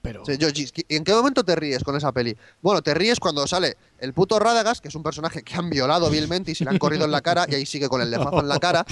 [0.00, 0.22] Pero...
[0.22, 0.48] O sea, yo,
[0.88, 2.36] ¿En qué momento te ríes con esa peli?
[2.62, 6.10] Bueno, te ríes cuando sale el puto Radagast, que es un personaje que han violado
[6.10, 8.40] vilmente y se le han corrido en la cara, y ahí sigue con el lefazo
[8.40, 8.84] en la cara,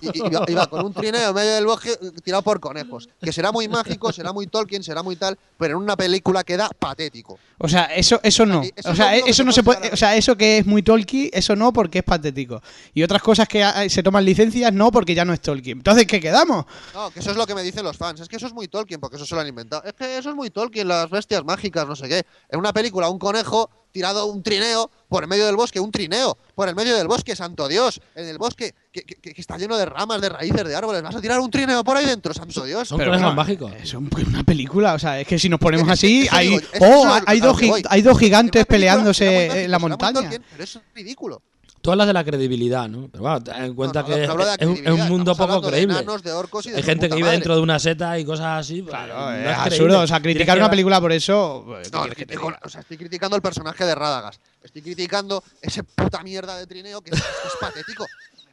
[0.00, 3.08] y, va, y va con un trineo en medio del bosque tirado por conejos.
[3.20, 6.70] Que será muy mágico, será muy Tolkien, será muy tal, pero en una película queda
[6.78, 7.38] patético.
[7.58, 8.60] O sea, eso, eso no.
[8.60, 11.30] Aquí, eso o sea, eso no se puede O sea, eso que es muy Tolkien,
[11.32, 12.62] eso no porque es patético.
[12.94, 15.78] Y otras cosas que se toman licencias, no porque ya no es Tolkien.
[15.78, 16.64] Entonces, ¿qué quedamos?
[16.94, 18.20] No, que eso es lo que me dicen los fans.
[18.20, 19.82] Es que eso es muy Tolkien, porque eso se lo han inventado.
[19.84, 22.22] Es que eso es muy Tolkien, las bestias mágicas, no sé qué.
[22.48, 26.36] En una película, un conejo tirado un trineo por el medio del bosque, un trineo
[26.54, 28.00] por el medio del bosque, santo Dios.
[28.14, 31.02] En el bosque que, que- que está lleno de ramas, de raíces, de árboles.
[31.02, 32.88] ¿Vas a tirar un trineo por ahí dentro, santo Dios?
[32.88, 33.72] Son Pero bueno, mágicos.
[33.82, 36.60] Es un- una película, o sea, es que si nos ponemos Es así, hay, digo,
[36.80, 40.20] oh, hay, dos, hay gigantes peleándose en la montaña.
[40.20, 41.42] Tolkien, pero eso es ridículo.
[41.82, 43.08] Tú hablas de la credibilidad, ¿no?
[43.10, 45.08] Pero bueno, ten en cuenta No, no, que no es, es un- es un credibilidad,
[45.08, 45.94] mundo poco creíble.
[45.94, 47.38] enanos, de orcos y de Hay gente que vive madre.
[47.38, 48.82] dentro de una seta y cosas así.
[48.82, 50.00] pues, Claro, no es absurdo.
[50.00, 51.62] O sea, criticar una película por eso.
[51.66, 54.42] pues, ¿qué No, quieres que te o sea, estoy criticando el personaje de Radagast.
[54.62, 58.06] Estoy criticando ese puta mierda de trineo que es, es patético.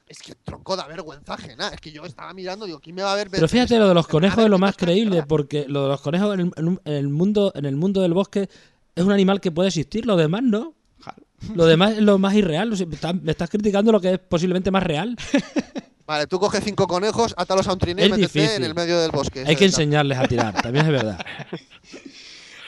[0.08, 1.68] Es que tronco da vergüenza ajena.
[1.68, 3.28] Es que yo estaba mirando, digo, ¿quién me va a ver?
[3.30, 6.34] Pero fíjate, lo de los conejos es lo más creíble, porque lo de los conejos
[6.34, 8.48] el, en el mundo, en el mundo del bosque
[8.96, 10.76] es un animal que puede existir, lo demás no.
[11.56, 12.72] Lo demás es lo más irreal.
[12.74, 15.16] o sea, me estás- me estás criticando lo que es posiblemente más real.
[16.08, 18.56] Vale, tú coges cinco conejos, átalos a un trineo y métete difícil.
[18.58, 19.44] en el medio del bosque.
[19.46, 21.20] Hay que enseñarles a tirar, también es verdad.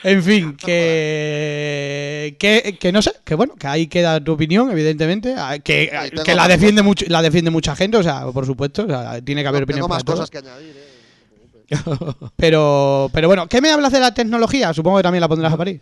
[0.02, 5.34] En fin, que, que, que no sé, que bueno, que ahí queda tu opinión, evidentemente,
[5.62, 5.90] que,
[6.24, 9.42] que la defiende mucho, la defiende mucha gente, o sea, por supuesto, o sea, tiene
[9.42, 10.16] que haber opinión Tengo para más todo.
[10.16, 11.76] cosas que añadir, eh.
[12.36, 14.72] Pero, pero bueno, ¿qué me hablas de la tecnología?
[14.72, 15.80] Supongo que también la pondrás a París.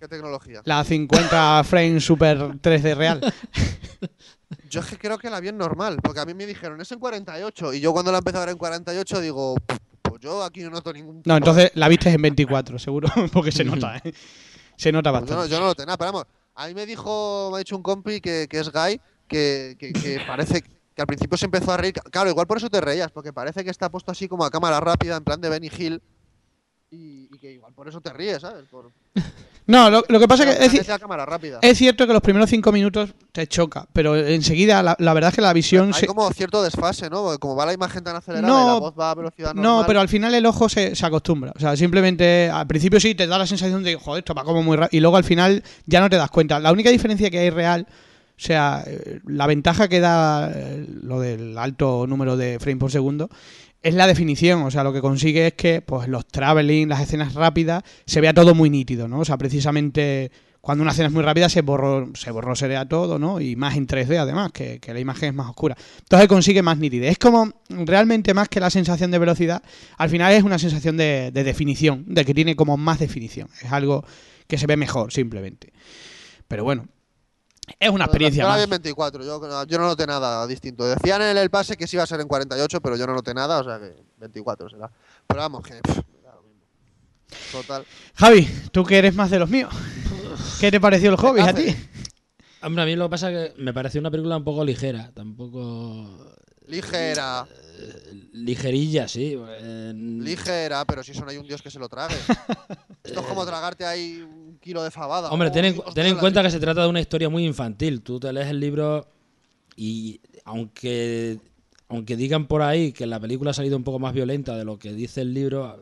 [0.00, 0.62] ¿Qué tecnología?
[0.64, 3.20] La 50 frames super 3D real.
[4.70, 6.90] Yo es que creo que la vi en normal, porque a mí me dijeron, es
[6.90, 9.56] en 48, y yo cuando la empecé a ver en 48 digo,
[10.02, 11.22] pues yo aquí no noto ningún...
[11.26, 14.12] No, entonces la viste en 24, seguro, porque se nota, ¿eh?
[14.76, 15.54] Se nota Pues yo, no, bastante.
[15.54, 18.20] yo no noté nada, pero vamos, a mí me dijo, me ha dicho un compi
[18.22, 21.94] que, que es Guy, que, que- que parece que al principio se empezó a reír.
[22.10, 24.80] Claro, igual por eso te reías, porque parece que está puesto así como a cámara
[24.80, 26.02] rápida, en plan de Benny Hill,
[26.90, 28.64] y, y que igual por eso te ríes, ¿sabes?
[28.70, 28.90] Por,
[29.70, 31.60] No, lo, lo que pasa es que es, cámara rápida.
[31.62, 35.36] es cierto que los primeros 5 minutos te choca, pero enseguida la, la verdad es
[35.36, 37.38] que la visión Hay se, como cierto desfase, ¿no?
[37.38, 39.62] Como va la imagen tan acelerada No, y la voz va a velocidad normal.
[39.62, 41.52] No, pero al final el ojo se, se acostumbra.
[41.54, 44.62] O sea, simplemente al principio sí te da la sensación de, joder, esto va como
[44.64, 44.98] muy rápido.
[44.98, 46.58] Y luego al final ya no te das cuenta.
[46.58, 47.94] La única diferencia que hay real, o
[48.42, 53.30] sea, eh, la ventaja que da eh, lo del alto número de frames por segundo,
[53.82, 54.62] es la definición.
[54.62, 58.34] O sea, lo que consigue es que pues los traveling, las escenas rápidas, se vea
[58.34, 59.20] todo muy nítido, ¿no?
[59.20, 63.18] O sea, precisamente cuando una escena es muy rápida se borró, se borró sería todo,
[63.18, 63.40] ¿no?
[63.40, 65.76] Y más en 3D además, que, la imagen es más oscura.
[66.00, 67.12] Entonces consigue más nitidez.
[67.12, 69.62] Es como realmente más que la sensación de velocidad,
[69.96, 73.48] al final es una sensación de definición, de que tiene como más definición.
[73.62, 74.04] Es algo
[74.46, 75.72] que se ve mejor, simplemente.
[76.46, 76.88] Pero bueno,
[77.78, 78.62] es una experiencia más.
[78.62, 80.84] en 24, yo, yo no noté nada distinto.
[80.86, 83.34] Decían en el pase que sí iba a ser en 48, pero yo no noté
[83.34, 84.90] nada, o sea que 24 será.
[85.26, 86.00] Pero vamos, que pff.
[87.52, 87.84] Total.
[88.14, 89.72] Javi, tú que eres más de los míos.
[90.60, 91.76] ¿Qué te pareció el hobby a ti?
[92.62, 95.10] Hombre, a mí lo que pasa es que me pareció una película un poco ligera,
[95.14, 96.34] tampoco
[96.66, 97.46] Ligera,
[98.32, 99.36] ligerilla, sí.
[99.38, 102.14] eh, ligera, pero si eso no hay un dios que se lo trague.
[103.04, 105.30] Esto es como tragarte ahí un kilo de fabada.
[105.30, 108.02] Hombre, ten en, ten en cuenta que se trata de una historia muy infantil.
[108.02, 109.06] Tú te lees el libro
[109.76, 111.38] y aunque
[111.88, 114.78] aunque digan por ahí que la película ha salido un poco más violenta de lo
[114.78, 115.76] que dice el libro,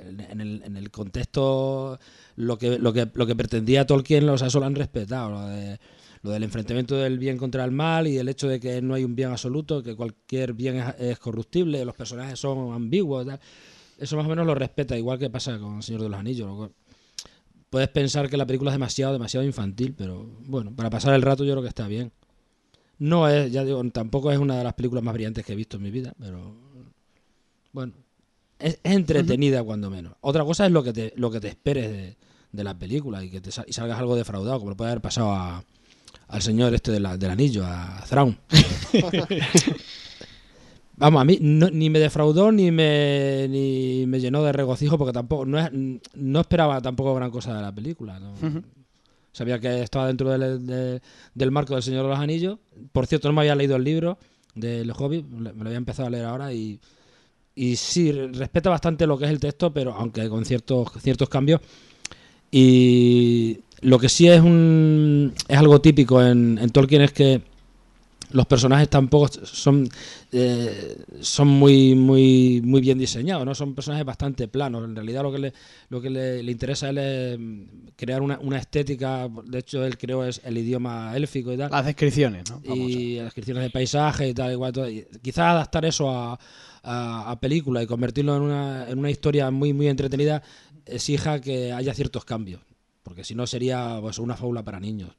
[0.00, 1.98] en, en el, en el contexto
[2.36, 5.30] lo que, lo que lo que pretendía Tolkien, o sea, eso lo han respetado.
[5.30, 5.78] Lo, de-
[6.22, 9.04] lo del enfrentamiento del bien contra el mal y el hecho de que no hay
[9.04, 13.26] un bien absoluto, que cualquier bien es, es corruptible, los personajes son ambiguos.
[13.26, 13.40] tal.
[13.98, 16.46] Eso más o menos lo respeta, igual que pasa con El Señor de los Anillos.
[16.48, 16.72] lo
[17.70, 21.44] puedes pensar que la película es demasiado, demasiado infantil, pero bueno, para pasar el rato
[21.44, 22.10] yo creo que está bien.
[22.98, 25.78] No es, ya digo, tampoco es una de las películas más brillantes que he visto
[25.78, 26.54] en mi vida, pero
[27.72, 27.94] bueno,
[28.58, 30.14] es, es entretenida cuando menos.
[30.20, 32.16] Otra cosa es lo que te, lo que te esperes de,
[32.52, 35.30] de la película y que te y salgas algo defraudado, como le puede haber pasado
[35.32, 35.64] a-
[36.30, 38.36] al señor este de la- del anillo, a Thrawn.
[40.96, 45.14] Vamos, a mí no- ni me defraudó ni me, ni me llenó de regocijo porque
[45.14, 45.70] tampoco no, es-
[46.14, 48.20] no esperaba tampoco gran cosa de la película.
[48.20, 48.34] ¿no?
[49.32, 51.00] Sabía que estaba dentro del, de-
[51.34, 52.58] del marco del Señor de los Anillos.
[52.92, 54.18] Por cierto, no me había leído el libro
[54.54, 56.78] del Hobbit, me lo había empezado a leer ahora y,
[57.54, 61.62] y sí, respeta bastante lo que es el texto, pero aunque con ciertos, ciertos cambios.
[62.50, 67.42] Y lo que sí es un es algo típico en, en Tolkien es que
[68.32, 69.88] los personajes tampoco son
[70.32, 74.84] eh, son muy muy muy bien diseñados no son personajes bastante planos.
[74.84, 75.52] En realidad lo que le
[75.88, 77.62] lo que le, le interesa a él es mm,
[77.96, 79.28] crear una, una estética.
[79.44, 81.70] De hecho él creó es el idioma élfico y tal.
[81.70, 82.62] Las descripciones, ¿no?
[82.74, 84.72] y las descripciones de paisaje y tal igual
[85.22, 86.38] quizás adaptar eso a,
[86.82, 90.42] a, a película y convertirlo en una, en una historia muy muy entretenida
[90.86, 92.60] exija que haya ciertos cambios
[93.02, 95.16] porque si no sería pues, una fábula para niños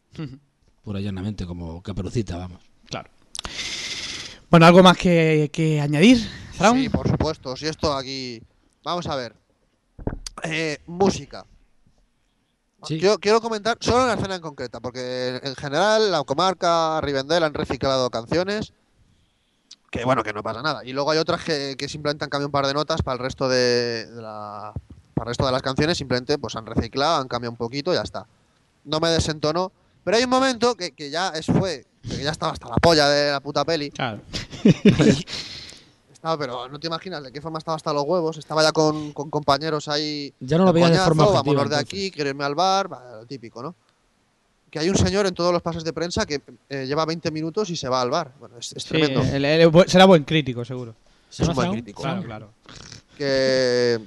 [0.83, 3.09] pura y llanamente como caperucita vamos Claro.
[4.49, 6.77] Bueno, ¿algo más que, que añadir, Thrawn?
[6.77, 7.55] Sí, por supuesto.
[7.55, 8.43] Si esto aquí.
[8.83, 9.33] Vamos a ver.
[10.43, 11.45] Eh, música.
[12.83, 12.99] Sí.
[12.99, 17.53] Quiero, quiero comentar solo una escena en concreta, porque en general la comarca, Rivendell han
[17.53, 18.73] reciclado canciones.
[19.89, 20.83] Que bueno, que no pasa nada.
[20.83, 23.19] Y luego hay otras que, que simplemente han cambiado un par de notas para el
[23.19, 24.73] resto de, de la.
[25.13, 27.95] Para el resto de las canciones, simplemente pues han reciclado, han cambiado un poquito y
[27.95, 28.25] ya está.
[28.85, 29.71] No me desentonó.
[30.03, 31.85] Pero hay un momento que, que ya es, fue.
[32.01, 33.91] Que ya estaba hasta la polla de la puta peli.
[33.91, 34.19] Claro.
[36.13, 38.37] Estaba, pero no te imaginas de qué forma estaba hasta los huevos.
[38.37, 40.31] Estaba ya con, con compañeros ahí.
[40.39, 41.87] ya no lo veías de forma objetiva vámonos de entonces.
[41.99, 43.73] aquí, quiero irme al bar, lo típico, ¿no?
[44.69, 47.69] Que hay un señor en todos los pases de prensa que eh, lleva 20 minutos
[47.71, 48.33] y se va al bar.
[48.39, 49.21] Bueno, es, es Sí, tremendo.
[49.23, 50.93] él es bu- será buen crítico, seguro.
[51.29, 52.03] ¿Se es un buen crítico.
[52.03, 52.49] Claro, claro.
[53.17, 53.99] Que,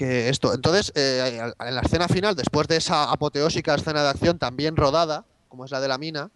[0.00, 0.54] que esto.
[0.54, 4.74] Entonces, eh, en la escena final, después de esa apoteósica escena de acción tan bien
[4.74, 6.30] rodada, como es la de la mina,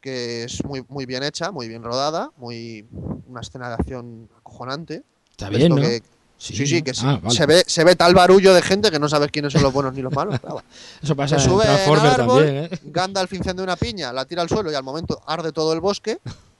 [0.00, 2.86] que es muy, muy bien hecha, muy bien rodada, muy
[3.26, 5.02] una escena de acción acojonante.
[5.32, 5.76] está bien ¿no?
[5.76, 6.00] que-
[6.36, 7.34] Sí, sí, que se, Ah, vale.
[7.34, 9.94] se ve, se ve tal barullo de gente que no sabes quiénes son los buenos
[9.94, 10.38] ni los malos.
[11.02, 12.78] Eso pasa Se sube en Transformers árbol, también ¿eh?
[12.84, 16.18] Gandalf incendia una piña, la tira al suelo y al momento arde todo el bosque.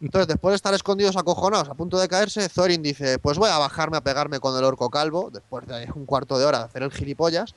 [0.00, 3.58] Entonces, después de estar escondidos acojonados, a punto de caerse, Thorin dice, pues voy a
[3.58, 6.82] bajarme a pegarme con el orco calvo, después de un cuarto de hora de hacer
[6.82, 7.54] el gilipollas,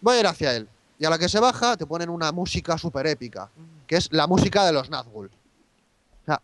[0.00, 0.68] voy a ir hacia él.
[0.98, 3.50] Y a la que se baja, te ponen una música súper épica,
[3.86, 5.26] que es la música de los Nazgûl.
[5.26, 6.40] O sea,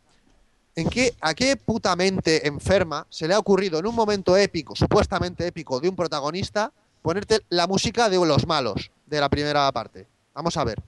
[0.77, 4.77] ¿en qué, ¿a qué puta mente enferma se le ha ocurrido en un momento épico,
[4.77, 10.07] supuestamente épico, de un protagonista, ponerte la música de los malos de la primera parte?
[10.35, 10.83] Vamos a ver.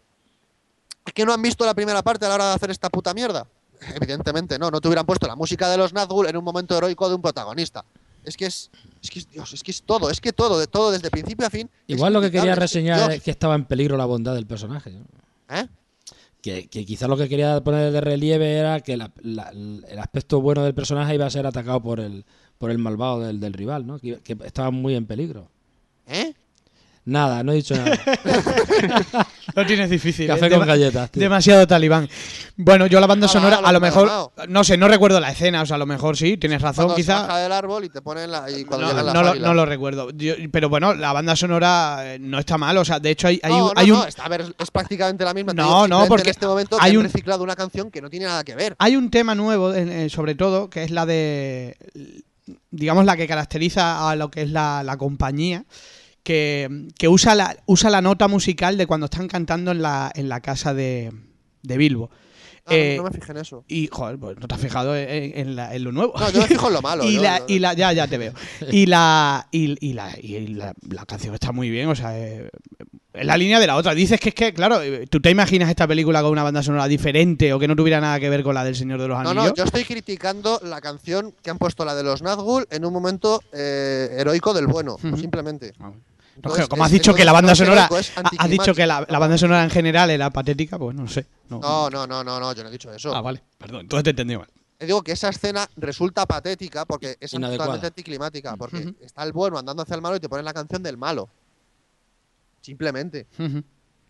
[1.06, 3.14] ¿Es que no han visto la primera parte a la hora de hacer esta puta
[3.14, 3.46] mierda?
[3.94, 7.08] Evidentemente no, no te hubieran puesto la música de los Nazgûl en un momento heroico
[7.08, 7.84] de un protagonista.
[8.24, 8.70] Es que es,
[9.02, 11.46] es que es Dios, es que es todo, es que todo, de todo, desde principio
[11.46, 11.68] a fin.
[11.86, 14.34] Igual lo que quería inevitable, es que reseñar es que estaba en peligro la bondad
[14.34, 14.92] del personaje.
[14.92, 15.04] ¿no?
[15.54, 15.68] ¿eh?
[16.40, 20.40] Que, que quizás lo que quería poner de relieve era que la- la- el aspecto
[20.40, 22.24] bueno del personaje iba a ser atacado por el,
[22.58, 23.98] por el malvado del, del rival, ¿no?
[23.98, 25.48] Que, que estaba muy en peligro.
[26.06, 26.34] ¿Eh?
[27.06, 27.98] Nada, no he dicho nada.
[29.54, 30.26] Lo tienes difícil.
[30.26, 30.50] Café ¿eh?
[30.50, 31.20] con Dema- galletas, tío.
[31.22, 32.08] Demasiado talibán.
[32.56, 34.10] Bueno, yo la banda sonora, a lo mejor,
[34.48, 36.94] no sé, no recuerdo la escena, o sea, a lo mejor sí, tienes razón, Cuando
[36.96, 37.20] se quizá.
[37.22, 38.50] baja del árbol y te ponen la.
[38.50, 39.38] Y cuando No, lo, águilas.
[39.48, 40.10] no lo recuerdo.
[40.12, 42.76] Yo- pero bueno, la banda sonora eh, no está mal.
[42.78, 44.54] O sea, de hecho hay, hay, no, un- no, hay un, no, está- a ver,
[44.58, 45.52] es prácticamente la misma.
[45.52, 48.08] No, digo no, porque En este momento hay un- han reciclado una canción que no
[48.10, 48.74] tiene nada que ver.
[48.78, 51.76] hay un tema nuevo, eh, eh, sobre todo, que es la de,
[52.70, 55.64] digamos, la que caracteriza a lo que es la, la compañía,
[56.24, 60.28] que, que usa, la, usa la nota musical de cuando están cantando en la, en
[60.28, 61.12] la casa de,
[61.62, 62.10] de Bilbo.
[62.66, 63.62] Ah, no- Eh, no me fijé en eso.
[63.68, 66.14] Y, joder, pues no te has fijado en, en la- en lo nuevo.
[66.18, 67.04] No, yo me fijo en lo malo.
[67.08, 68.32] y yo- la, y la, ya, ya te veo.
[68.72, 72.48] Y la, y, y la, y la, la canción está muy bien, o sea, eh,
[73.12, 73.94] es la línea de la otra.
[73.94, 76.88] Dices que es que, claro, eh, tú te imaginas esta película con una banda sonora
[76.88, 79.28] diferente o que no tuviera nada que ver con la del Señor de los No,
[79.30, 79.50] Anillos.
[79.50, 82.92] no, yo estoy criticando la canción que han puesto la de los Nazgûl en un
[82.94, 85.74] momento eh, heroico del bueno, simplemente.
[85.80, 85.92] Ah,
[86.36, 87.88] Entonces, como has dicho que la banda sonora
[88.38, 91.26] has dicho que la, la banda sonora en general era patética, pues no sé.
[91.48, 93.14] No, No, no, no, no, no, yo no he dicho eso.
[93.14, 94.48] Ah, vale, perdón, entonces te entendí mal.
[94.78, 98.56] Te digo que esa escena resulta patética porque es totalmente anticlimática.
[98.56, 101.28] Porque está el bueno andando hacia el malo y te ponen la canción del malo.
[102.60, 103.26] Simplemente.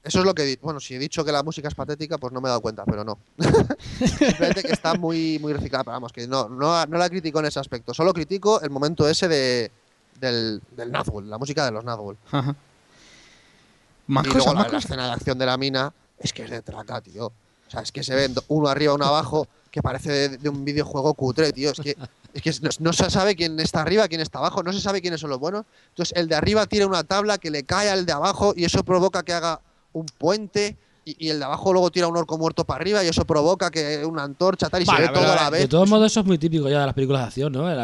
[0.02, 0.60] Eso es lo que he dicho.
[0.62, 2.84] Bueno, si he dicho que la música es patética, pues no me he dado cuenta,
[2.84, 3.18] pero no.
[3.98, 5.84] Simplemente que está muy, muy reciclada.
[5.84, 7.92] Pero vamos, que no, no, no la critico en ese aspecto.
[7.94, 9.70] Solo critico el momento ese de,
[10.20, 11.84] del, del Nazgûl, la música de los.
[12.30, 12.54] Ajá.
[14.06, 16.62] Más y luego más la, escena de acción de la mina es que es de
[16.62, 17.26] traca, tío.
[17.26, 20.64] O sea, es que se ven uno arriba, uno abajo, que parece de, de un
[20.64, 21.70] videojuego cutre, tío.
[21.70, 21.96] Es que,
[22.34, 25.00] es que no, no se sabe quién está arriba, quién está abajo, no se sabe
[25.00, 25.64] quiénes son los buenos.
[25.90, 28.84] Entonces, el de arriba tira una tabla que le cae al de abajo y eso
[28.84, 29.60] provoca que haga
[29.92, 30.76] un puente.
[31.06, 33.70] Y, y el de abajo luego tira un orco muerto para arriba y eso provoca
[33.70, 35.60] que una antorcha tal y Vale, se ve todo a eh, la vez.
[35.62, 37.70] De todos modos, eso es muy típico ya de las películas de acción, ¿no?
[37.70, 37.78] El-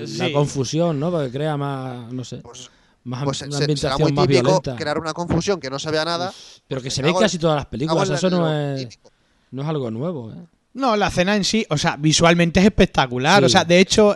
[0.00, 0.18] el- Sí.
[0.18, 1.10] La confusión, ¿no?
[1.10, 2.70] Porque crea más, no sé, Pues,
[3.04, 4.76] más pues una será ambientación muy más típico violenta.
[4.76, 6.32] crear una confusión que no se vea nada.
[6.68, 9.10] Pero que se ve en casi todas las películas, eso no es, típico.
[9.52, 10.36] no es algo nuevo, ¿eh?
[10.74, 13.38] No, la escena en sí, o sea, visualmente es espectacular.
[13.40, 13.46] Sí.
[13.46, 14.14] O sea, de hecho,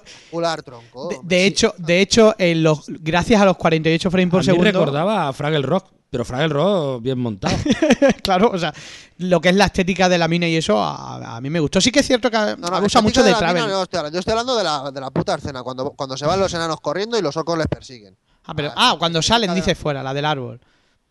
[0.63, 1.09] tronco.
[1.09, 1.47] de, hombre, de sí.
[1.47, 4.65] hecho, de hecho, en los, gracias a los 48 frames por a mí segundo.
[4.65, 7.57] recordaba a Fraggle Rock, pero Fraggle Rock bien montado.
[8.23, 8.75] claro, o sea,
[9.19, 11.81] lo que es la estética de la mina y eso, a, a mí me gustó.
[11.81, 13.63] Sí que es cierto que No, no, abusa mucho de, mina Travel.
[13.69, 14.11] no.
[14.11, 16.81] Yo estoy hablando de la, de la puta escena, cuando, cuando se van los enanos
[16.81, 18.17] corriendo y los orcos les persiguen.
[18.45, 20.61] Ah, pero, Ah, cuando salen, dice fuera, la del árbol.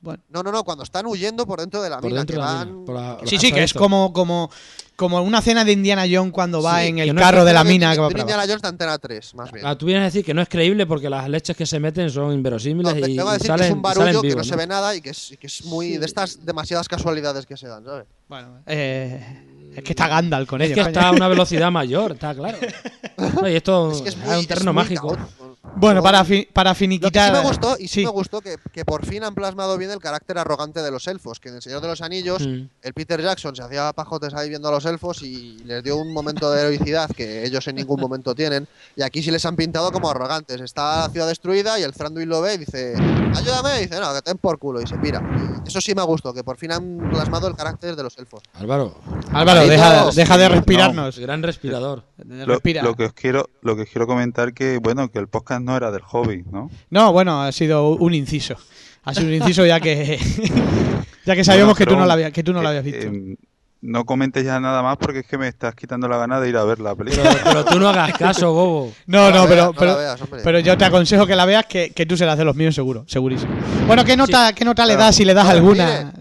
[0.02, 0.24] Bueno.
[0.30, 2.48] No, no, no, cuando están huyendo por dentro de la por mina, dentro que de
[2.48, 2.72] la van...
[2.74, 4.50] mina, por la- Sí, sí, que es como, como,
[4.96, 7.52] como una cena de Indiana Jones cuando va Sí, en el no es carro de
[7.52, 8.44] la mina que va de Indiana.
[8.48, 9.66] Jones de Antena 3, más bien.
[9.66, 12.10] Ah, tú vienes a decir que no es creíble porque las leches que se meten
[12.10, 14.28] son No, inverosímiles ve- y, vengo a y decir salen, que es un barullo que
[14.28, 16.88] vivos, no se ve nada y que es, y que es muy de estas demasiadas
[16.88, 18.06] casualidades que se dan, ¿sabes?
[18.30, 20.76] Bueno, eh, es que está Gandalf con Es ellos.
[20.78, 20.92] que coño.
[20.98, 22.58] está a una velocidad mayor, está claro.
[23.42, 25.08] No, y esto Es que es, es, muy, un terreno es mágico.
[25.14, 25.49] caótico.
[25.76, 27.32] Bueno, para, fi- para Lo que finiquitar.
[27.36, 28.04] sí me gustó, y sí, sí.
[28.04, 31.40] me gustó que, que por fin han plasmado bien el carácter arrogante de los elfos,
[31.40, 32.68] que en El Señor de los Anillos Mm.
[32.82, 36.14] el Peter Jackson se hacía pajotes ahí viendo a los elfos y les dio un
[36.14, 38.68] momento de heroicidad que ellos en ningún momento tienen.
[38.96, 40.60] Y aquí sí les han pintado como arrogantes.
[40.62, 42.94] Está la ciudad destruida y el Thranduil lo ve y dice,
[43.36, 45.22] ayúdame, y dice, no, que te den por culo y se pira.
[45.66, 48.42] Y eso sí me gustó, que por fin han plasmado el carácter de los elfos.
[48.54, 48.96] Álvaro,
[49.32, 50.56] Álvaro, deja, deja de no.
[50.56, 51.20] respirarnos.
[51.20, 52.04] gran respirador.
[52.26, 52.84] Lo, respira.
[52.84, 55.76] lo que os quiero, lo que os quiero comentar que bueno que el podcast no
[55.78, 56.70] era del hobby, ¿no?
[56.90, 58.56] No, bueno, ha sido un inciso.
[59.04, 60.18] Ha sido un inciso ya que
[61.26, 63.08] ya que sabíamos Bueno, que, tú no la habías, que tú no la habías visto.
[63.08, 63.38] eh,
[63.82, 66.58] no comentes ya nada más porque es que me estás quitando la gana de ir
[66.58, 67.38] a ver la Pero, película.
[67.46, 68.92] pero tú no hagas caso, bobo.
[69.08, 71.92] no, no, veas, pero, no pero, veas, pero yo te aconsejo que la veas, que,
[71.92, 73.54] que tú se la haces los míos seguro, segurísimo.
[73.88, 76.14] Bueno, ¿qué nota, ¿qué nota le das si le das alguna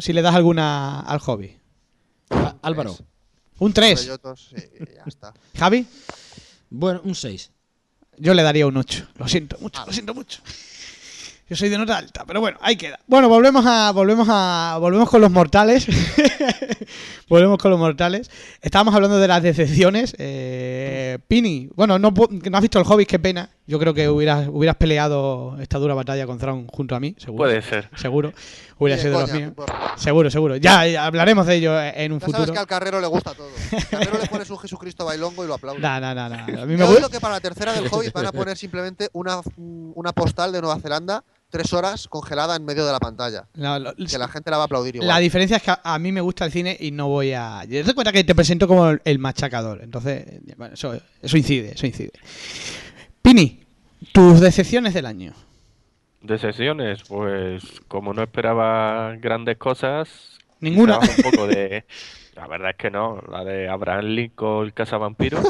[0.00, 1.54] si le das alguna al hobby?
[2.62, 2.96] Álvaro,
[3.58, 4.00] Un 3.
[4.00, 5.34] Bellotos, sí, ya está.
[5.58, 5.86] Javi,
[6.70, 7.50] bueno, un 6.
[8.22, 9.08] Yo le daría un 8.
[9.18, 10.40] Lo siento mucho, lo siento mucho.
[11.50, 12.98] Yo soy de nota alta, pero bueno, ahí queda.
[13.06, 15.86] Bueno, volvemos a volvemos a volvemos con los mortales.
[17.28, 18.30] volvemos con los mortales.
[18.62, 20.14] Estábamos hablando de las decepciones.
[20.18, 22.14] Eh, Pini, bueno, no,
[22.52, 23.50] has visto el Hobbit, qué pena.
[23.64, 27.44] Yo creo que hubieras hubieras peleado esta dura batalla con Thrawn junto a mí, seguro.
[27.44, 27.88] Puede ser.
[27.96, 28.32] Seguro.
[28.78, 29.52] Hubiera sido de los míos.
[29.54, 30.56] por- Seguro, seguro.
[30.56, 32.52] Ya, ya hablaremos de ello en un Ya sabes futuro.
[32.54, 33.48] que al carrero le gusta todo.
[33.72, 35.80] Al carrero le pones un Jesucristo bailongo y lo aplaude.
[35.80, 36.62] No, no, no, no.
[36.62, 37.08] A mí me gusta.
[37.08, 40.80] que para la tercera del Hobbit van a poner simplemente una, una postal de Nueva
[40.80, 43.46] Zelanda, tres horas congelada en medio de la pantalla.
[43.54, 45.06] No, lo- Que la gente la va a aplaudir igual.
[45.08, 47.62] La diferencia es que a, a mí me gusta el cine y no voy a.
[47.64, 49.82] Yo te cuenta que te presento como el, el machacador.
[49.84, 50.24] Entonces,
[50.56, 52.10] bueno, eso, eso incide, eso incide.
[53.22, 53.60] Pini,
[54.12, 55.32] tus decepciones del año.
[56.20, 60.98] De sesiones, pues como no esperaba grandes cosas, Ninguna.
[60.98, 61.84] un poco de...
[62.34, 65.42] La verdad es que no, la de Abraham Lincoln, cazavampiro,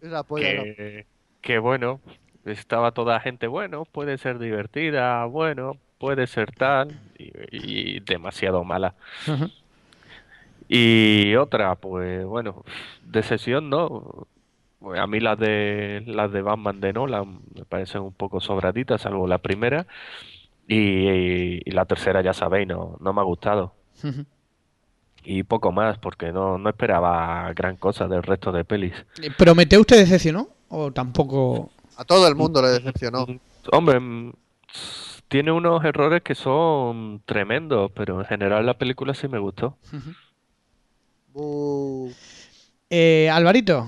[0.00, 0.68] la polla, ¿no?
[0.74, 1.06] que,
[1.42, 2.00] que bueno,
[2.46, 7.30] estaba toda gente, bueno, puede ser divertida, bueno, puede ser tal, y,
[7.96, 8.94] y demasiado mala.
[10.68, 12.64] Y otra, pues bueno,
[13.02, 14.28] de sesión no.
[14.80, 19.02] Pues, A mí las de las de Batman de Nolan me parecen un poco sobraditas,
[19.02, 19.86] salvo la primera.
[20.66, 23.74] Y, y la tercera, ya sabéis, no, no me ha gustado.
[25.24, 28.94] Y poco más, porque no, no esperaba gran cosa del resto de pelis.
[29.36, 30.48] ¿Prometeu te decepcionó?
[30.68, 31.70] ¿O tampoco.?
[31.96, 33.26] A todo el mundo le decepcionó.
[33.72, 34.32] Hombre, mm,
[35.28, 39.76] tiene unos errores que son tremendos, pero en general la película sí me gustó.
[42.88, 43.86] Eh, Alvarito.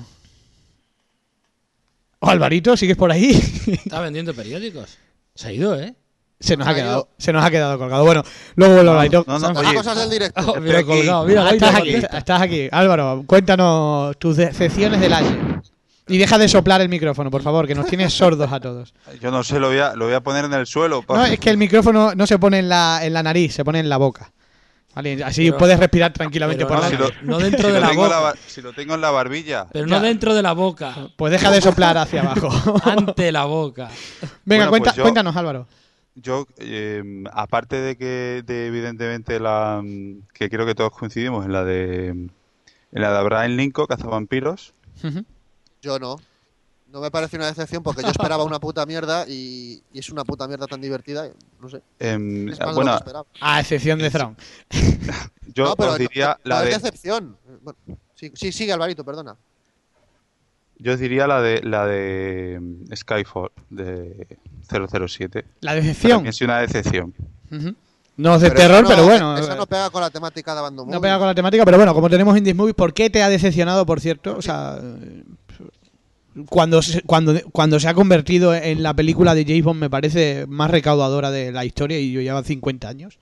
[2.25, 2.77] ¿O Alvarito?
[2.77, 3.31] ¿Sigues por ahí?
[3.67, 4.97] Está vendiendo periódicos.
[5.35, 5.93] Se ha ido, ¿eh?
[6.39, 8.05] se, nos ha Ha quedado, se nos ha quedado colgado.
[8.05, 8.23] Bueno,
[8.55, 9.25] luego vuelvo Alvarito.
[9.27, 10.41] No, no, cosas del directo.
[10.53, 10.87] Oh, mira, aquí.
[10.87, 12.69] colgado, mira, Ah, ahí estás aquí, estás aquí.
[12.71, 15.63] Álvaro, cuéntanos tus decepciones del año.
[16.07, 18.95] Y deja de soplar el micrófono, por favor, que nos tienes sordos a todos.
[19.21, 21.05] yo no sé, lo voy a, lo voy a poner en el suelo.
[21.09, 23.81] No, es que el micrófono no se pone en la, en la nariz, se pone
[23.81, 24.31] en la boca.
[24.95, 27.15] Vale, así Pero- puedes respirar tranquilamente por no, la si nariz.
[27.23, 28.35] lo- no dentro si de lo la tengo en boca.
[28.47, 29.67] si lo tengo en la barbilla.
[29.73, 29.97] Pero Ya.
[29.97, 30.95] no dentro de la boca.
[31.17, 32.51] Pues deja de soplar hacia abajo.
[32.85, 33.89] ante la boca.
[34.45, 35.67] Venga, Bueno, cuenta- pues yo- cuéntanos, Álvaro.
[36.15, 39.83] Yo, eh, aparte de que, de evidentemente la
[40.35, 42.31] que creo que todos coincidimos en la de en
[43.01, 44.75] la de Abraham Lincoln, cazavampiros.
[45.03, 45.25] Ujú.
[45.81, 46.17] Yo no.
[46.93, 50.25] No me parece una decepción porque yo esperaba una puta mierda y, y es una
[50.25, 51.27] puta mierda tan divertida.
[51.61, 51.81] No sé.
[51.99, 53.25] em, Es más de lo bueno, que esperaba.
[53.41, 54.37] A excepción de Thrawn.
[55.55, 57.37] yo no, pero os diría no, la es de, decepción.
[57.63, 57.79] Bueno,
[58.15, 59.37] sí, sí, sigue Alvarito, perdona.
[60.79, 64.39] yo os diría la de la de mm, Skyfall de
[64.69, 65.45] 007.
[65.61, 66.23] La Para decepción.
[66.23, 67.15] mí es una decepción.
[68.19, 69.39] No es de Pero terror, no- pero bueno.
[69.39, 71.79] Esa eh, no pega con la temática de Abandon no pega con la temática, pero
[71.79, 74.37] bueno, como tenemos Indies Movies, ¿por qué te ha decepcionado, por cierto?
[74.37, 75.23] O sea, eh,
[76.49, 80.47] cuando se, cuando, cuando se ha convertido en la película de James Bond me parece
[80.49, 83.19] más recaudadora de la historia y yo llevo 50 años.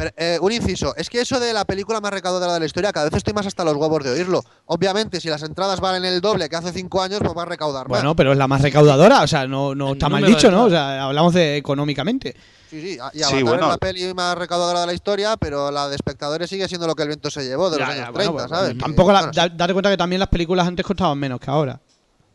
[0.00, 2.90] Pero, eh, un inciso, es que eso de la película más recaudadora de la historia,
[2.90, 4.42] cada vez estoy más hasta los huevos de oírlo.
[4.64, 7.82] Obviamente, si las entradas valen el doble que hace cinco años, pues va a recaudar
[7.88, 7.98] más.
[8.00, 10.64] Bueno, pero es la más recaudadora, o sea, no, no está mal dicho, ¿no?
[10.64, 12.34] O sea, hablamos de económicamente.
[12.70, 13.62] Sí, sí, y Sí, Avatar bueno.
[13.64, 16.94] es la peli más recaudadora de la historia, pero la de espectadores sigue siendo lo
[16.94, 18.78] que el viento se llevó de los años ya, 30, bueno, pues, ¿sabes?
[18.78, 21.78] Tampoco la, Bueno, da- date cuenta que también las películas antes costaban menos que ahora.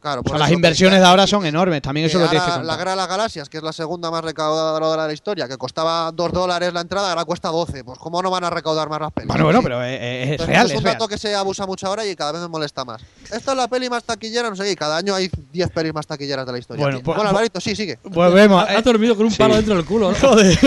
[0.06, 2.52] Claro, O sea, las que- inversiones de ahora son enormes, también eso lo tienes que
[2.52, 2.78] ahora La contar.
[2.78, 6.12] Guerra de las Galaxias, que es la segunda más recaudadora de la historia, que costaba
[6.12, 7.84] 2 dólares la entrada, ahora cuesta 12.
[7.84, 9.28] Pues ¿cómo no van a recaudar más las pelis?
[9.28, 10.94] Bueno, bueno, pero es, es Entonces, real, es es un real.
[10.96, 13.02] dato que se abusa mucho ahora y cada vez me molesta más.
[13.32, 15.94] Esta es la peli más taquillera, no sé qué, y cada año hay 10 pelis
[15.94, 16.84] más taquilleras de la historia.
[16.84, 17.98] Bueno, pues- bueno Alvarito, sí, sigue.
[18.04, 18.64] Volvemos.
[18.64, 20.18] Ha, eh, ha dormido con un palo dentro del culo, ¿no?
[20.18, 20.58] joder.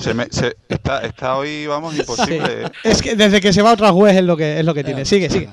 [0.00, 2.64] Se me- se- está, está hoy, vamos, imposible.
[2.64, 2.70] ¿eh?
[2.84, 4.84] Es que desde que se va a otras webs es lo que es lo que
[4.84, 5.04] tiene.
[5.04, 5.50] Sigue, sigue.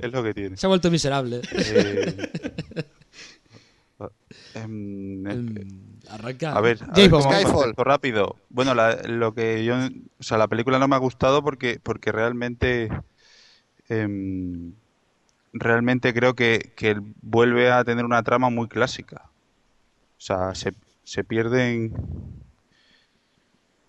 [0.00, 0.56] Es lo que tiene.
[0.56, 1.40] Se ha vuelto miserable.
[1.52, 2.11] Eh,
[4.54, 6.52] em, Mm, Arranca.
[6.52, 7.74] A ver, a ver Skyfall.
[7.78, 8.36] rápido.
[8.50, 12.12] Bueno, la- lo que yo, o sea, la película no me ha gustado porque, porque
[12.12, 12.88] realmente,
[13.88, 14.74] em,
[15.52, 19.22] realmente creo que, que vuelve a tener una trama muy clásica.
[19.24, 20.72] O sea, se,
[21.04, 21.92] se pierden,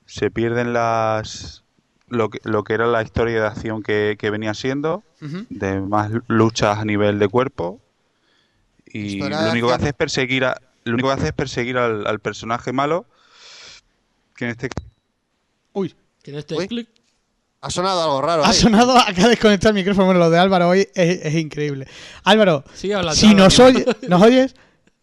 [0.05, 1.63] se pierden las,
[2.07, 5.03] lo que, lo que era la historia de acción que, que venía siendo,
[5.49, 7.79] de más luchas a nivel de cuerpo
[8.93, 12.05] y lo único que hace es perseguir a, lo único que hace es perseguir al,
[12.07, 13.05] al personaje malo
[14.35, 14.69] que en este
[15.73, 16.67] Uy, Que en este Uy.
[16.67, 16.87] clic.
[17.61, 18.43] Ha sonado algo raro.
[18.43, 18.53] ha ahí.
[18.55, 20.05] sonado acá de desconectar el micrófono.
[20.07, 21.87] Bueno, lo de Álvaro hoy es, es increíble.
[22.23, 23.15] Álvaro, Sigue hablando.
[23.19, 24.53] si nos, oye, ¿nos oyes?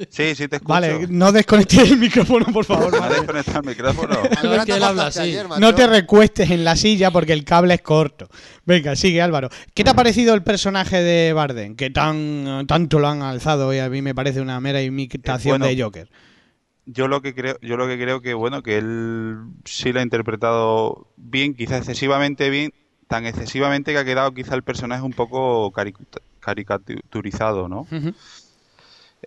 [0.09, 0.69] Sí, sí te escucho.
[0.73, 2.91] Vale, no desconectes el micrófono, por favor.
[2.91, 3.17] ¿Me ha madre.
[3.21, 4.19] desconectado el micrófono?
[4.65, 5.21] Que él habla así.
[5.21, 5.47] ayer.
[5.59, 8.29] No te recuestes en la silla porque el cable es corto.
[8.65, 9.49] Venga, sigue Álvaro.
[9.75, 11.77] ¿Qué te ha parecido el personaje de Barden?
[11.77, 15.59] Que tan tanto lo han alzado y a mí me parece una mera imitación Eh,
[15.59, 15.67] bueno.
[15.67, 16.11] de Joker.
[16.87, 20.03] yo lo que creo, yo lo que creo que bueno, que él sí lo ha
[20.03, 22.73] interpretado bien, quizá excesivamente bien,
[23.09, 25.73] tan excesivamente que ha quedado quizá el personaje un poco
[26.41, 27.81] caricaturizado, ¿no?
[27.91, 28.13] Ujú.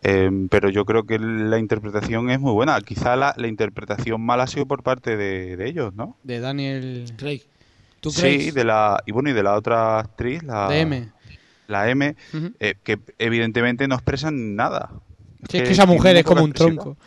[0.02, 2.80] Eh, pero yo creo que la interpretación es muy buena.
[2.82, 6.18] Quizá la, la interpretación mala ha sido por parte de, de ellos, ¿no?
[6.24, 7.44] De Daniel Craig.
[8.00, 8.54] ¿Tú Sí, crees?
[8.54, 11.10] de la y bueno y de la otra actriz, la de M.
[11.68, 12.16] la M,
[12.60, 14.90] eh, que evidentemente no expresan nada.
[15.50, 16.98] Sí, es que esa mujer es como un tronco.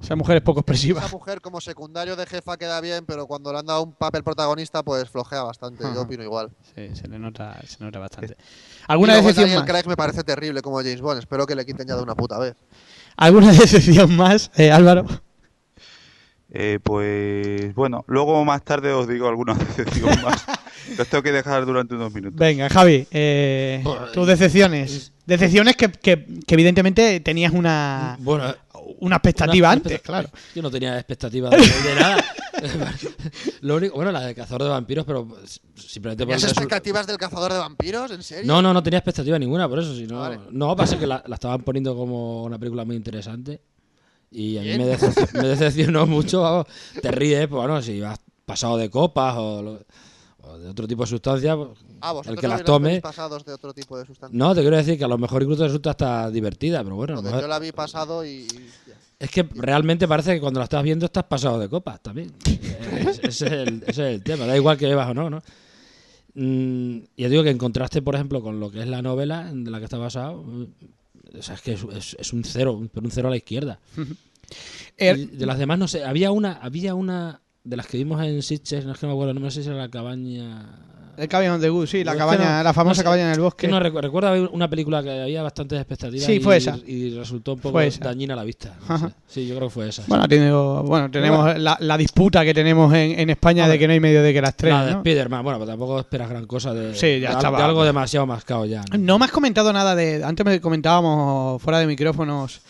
[0.00, 1.00] Esa mujer es poco expresiva.
[1.00, 4.22] Esa mujer como secundario de jefa queda bien, pero cuando le han dado un papel
[4.22, 5.84] protagonista, pues flojea bastante.
[5.84, 5.94] Ajá.
[5.94, 6.50] Yo opino igual.
[6.74, 8.36] Sí, se le nota, se nota bastante.
[8.38, 9.68] Y ¿Alguna decepción Daniel más?
[9.68, 11.18] Craig me parece terrible como James Bond.
[11.18, 12.54] Espero que le quiten ya de una puta vez.
[13.16, 15.04] ¿Alguna decepción más, eh, Álvaro?
[16.50, 20.44] Eh, pues bueno, luego más tarde os digo alguna decepción más.
[20.96, 22.38] Los tengo que dejar durante unos minutos.
[22.38, 23.84] Venga, Javi, eh,
[24.14, 25.12] tus decepciones.
[25.26, 28.54] Decepciones que, que- que evidentemente tenías una, Bueno,
[29.00, 30.28] una expectativa Una- antes, una- claro.
[30.54, 32.24] Yo no tenía expectativa de, de nada.
[33.60, 35.28] Lo único, bueno, la de cazador de vampiros, pero
[35.76, 38.10] simplemente por ¿Tenías expectativas del cazador de vampiros?
[38.10, 38.46] ¿En serio?
[38.46, 39.94] No, no, no tenía expectativa ninguna, por eso.
[39.94, 40.38] Si no, Vale.
[40.50, 43.60] no, pasa que la, la estaban poniendo como una película muy interesante.
[44.30, 46.42] Y a mí me, decep- me decepcionó mucho.
[46.42, 46.66] vamos.
[47.00, 49.80] Te ríes, pues bueno, si vas pasado de copas o, lo-
[50.58, 51.56] de otro tipo de sustancias,
[52.00, 52.88] Ah, el que las tome.
[52.90, 54.36] pelis pasados de otro tipo de sustancias.
[54.38, 57.26] No, te quiero decir que a lo mejor incluso resulta hasta divertida, pero bueno, Joder,
[57.26, 58.46] mejor- yo la vi pasado y.
[59.18, 62.32] es que realmente parece que cuando la estás viendo estás pasado de copas también.
[62.44, 65.42] Es- ese, es el, ese es el tema, da igual que bebas o no, ¿no?
[66.34, 69.70] Mm, yo digo que en contraste, por ejemplo, con lo que es la novela de
[69.70, 70.44] la que está basado,
[71.36, 73.36] o sea, es que es, es- es un cero, un- pero un cero a la
[73.36, 73.80] izquierda.
[74.96, 78.42] Er- de las demás, no sé, había una, había una de las que vimos en
[78.42, 80.66] Sitges, no es que me acuerdo, no sé si era la cabaña.
[81.18, 83.40] el Cabin the Goose, sí, la cabaña, no- la famosa no sé, cabaña en el
[83.40, 83.66] bosque.
[83.66, 86.78] Que no recu- recuerdo haber una película que había bastantes expectativas Sí, y, fue esa.
[86.86, 88.76] y resultó un poco dañina a la vista.
[88.88, 89.08] no Ajá.
[89.08, 89.14] sé.
[89.26, 90.04] Sí, yo creo que fue esa.
[90.06, 94.00] Bueno, bueno, tenemos la, la disputa que tenemos en, en España de que no hay
[94.00, 94.92] medio de que las tres, la de.
[94.92, 98.24] Spider-Man, bueno, pero tampoco esperas gran cosa de, Sí, ya de, estaba- de algo demasiado
[98.24, 98.84] mascado ya.
[98.96, 100.22] No me has comentado nada de.
[100.22, 102.60] Antes me comentábamos fuera de micrófonos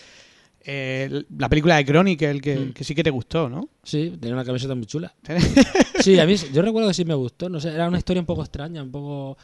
[0.70, 2.72] eh, la película de Chronicle, que, Mm.
[2.74, 3.70] que sí que te gustó, ¿no?
[3.82, 5.14] Sí, tenía una camiseta muy chula.
[6.02, 8.26] Sí, a mí yo recuerdo que sí me gustó, no sé, era una historia un
[8.26, 9.36] poco extraña, un poco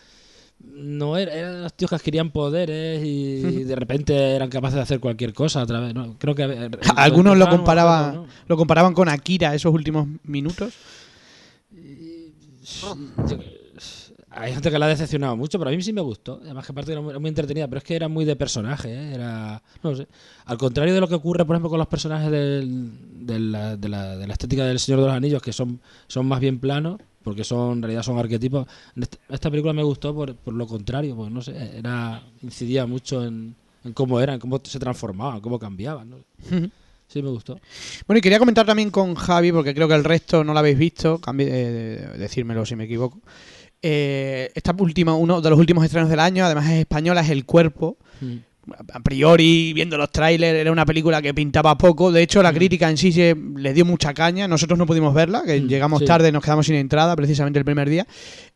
[0.63, 5.01] no era, eran los tíos que adquirían poderes y de repente eran capaces de hacer
[5.01, 6.45] cualquier cosa a través, no, creo que
[6.97, 8.27] Algunos lo comparaban, ¿no?
[8.47, 10.75] lo comparaban con Akira esos últimos minutos.
[13.29, 13.39] Yo-
[14.35, 16.41] hay gente que la ha decepcionado mucho, pero a mí sí me gustó.
[16.43, 18.93] Además que aparte era muy, era muy entretenida, pero es que era muy de personaje,
[18.93, 19.15] ¿eh?
[19.15, 20.07] era no sé.
[20.47, 23.89] Al contrario de lo que ocurre, por ejemplo, con los personajes del- de, la, de
[23.89, 27.01] la- de la estética del Señor de los Anillos, que son, son más bien planos,
[27.23, 28.67] porque son en realidad son arquetipos.
[28.97, 32.87] En esta, esta película me gustó por, por lo contrario, pues no sé, era incidía
[32.87, 33.55] mucho en,
[33.85, 36.11] en cómo eran, cómo se transformaban, cómo cambiaban.
[36.11, 36.17] ¿no?
[37.07, 37.59] Sí, me gustó.
[38.07, 40.79] Bueno, y quería comentar también con Javi, porque creo que el resto no lo habéis
[40.79, 43.21] visto, cambie, eh, decírmelo si me equivoco.
[43.87, 47.45] Eh, esta última, uno de los últimos estrenos del año, además es española, es El
[47.45, 47.99] Cuerpo.
[48.23, 48.37] Mm.
[48.95, 52.11] A priori, viendo los trailers, era una película que pintaba poco.
[52.11, 52.55] De hecho, la Mm.
[52.55, 54.49] crítica en sí se le dio mucha caña.
[54.49, 56.07] Nosotros no pudimos verla, que Mm, llegamos sí.
[56.07, 58.07] tarde, nos quedamos sin entrada precisamente el primer día.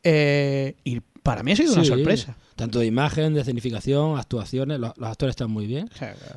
[0.03, 2.37] Eh, y para mí ha sido una sorpresa.
[2.57, 5.91] Tanto de imagen, de escenificación, actuaciones, los, los actores están muy bien.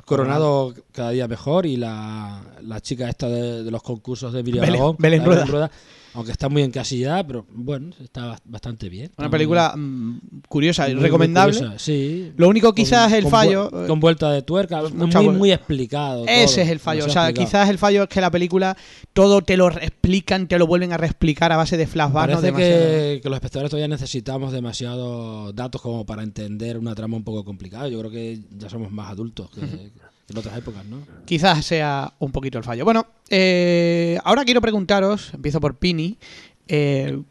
[0.04, 4.60] Coronado cada día mejor y la, la chica esta de, de los concursos de Emilio
[4.62, 5.70] Belén- Belén Rueda.
[6.14, 9.10] Aunque está muy encasillada, pero bueno, está ba- bastante bien.
[9.16, 11.54] Una película mm, curiosa y muy- muy recomendable.
[11.56, 12.32] curiosa, sí.
[12.36, 15.52] Lo único quizás Con- el con fallo, vu- con vuelta de tuerca, mucha muy, muy
[15.52, 16.24] explicado.
[16.26, 17.04] Ese todo, es el fallo.
[17.06, 17.46] O sea, explicado.
[17.46, 18.76] quizás el fallo es que la película
[19.12, 22.28] todo te lo explican, te lo vuelven a reexplicar a base de flashbacks.
[22.34, 22.40] ¿no?
[22.40, 22.80] Parece Demasiado-
[23.14, 27.44] que, que los espectadores todavía necesitamos demasiados datos como para entender una trama un poco
[27.44, 27.88] complicada.
[27.88, 29.60] Yo creo que ya somos más adultos que
[30.32, 31.06] en otras épocas, ¿no?
[31.24, 32.84] Quizás sea un poquito el fallo.
[32.84, 36.18] Bueno, eh, ahora quiero preguntaros, empiezo por Pini,
[36.66, 37.22] eh,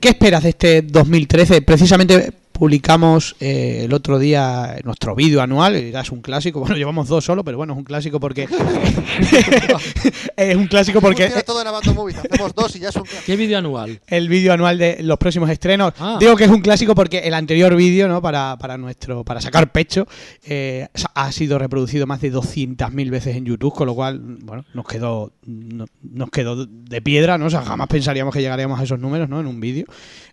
[0.00, 1.62] ¿qué esperas de este 2013?
[1.62, 7.08] Precisamente publicamos eh, el otro día nuestro vídeo anual, ya es un clásico, bueno, llevamos
[7.08, 8.48] dos solo, pero bueno, es un clásico porque...
[10.36, 11.30] es un clásico porque...
[11.44, 12.18] Todo en Movies.
[12.18, 13.04] Hacemos dos y ya es un.
[13.24, 14.00] ¿Qué vídeo anual?
[14.06, 15.92] el vídeo anual de los próximos estrenos.
[15.98, 16.16] Ah.
[16.18, 18.20] Digo que es un clásico porque el anterior vídeo, ¿no?
[18.22, 20.06] Para, para nuestro, para sacar pecho,
[20.44, 24.86] eh, ha sido reproducido más de 200.000 veces en YouTube, con lo cual, bueno, nos
[24.86, 27.46] quedó, no- nos quedó de piedra, ¿no?
[27.46, 29.40] O sea, jamás pensaríamos que llegaríamos a esos números, ¿no?
[29.40, 29.86] En un vídeo.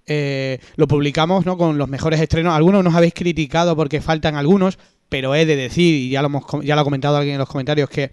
[0.06, 1.58] Eh, lo publicamos, ¿no?
[1.58, 2.54] Con los mejores estrenos.
[2.54, 4.78] Algunos nos habéis criticado porque faltan algunos,
[5.10, 7.50] pero he de decir, y ya lo, hemos, ya lo ha comentado alguien en los
[7.50, 8.12] comentarios, que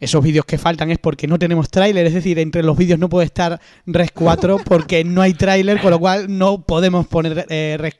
[0.00, 3.08] esos vídeos que faltan es porque no tenemos tráiler, es decir, entre los vídeos no
[3.08, 7.76] puede estar Res 4 porque no hay tráiler, con lo cual no podemos poner eh,
[7.78, 7.94] Res,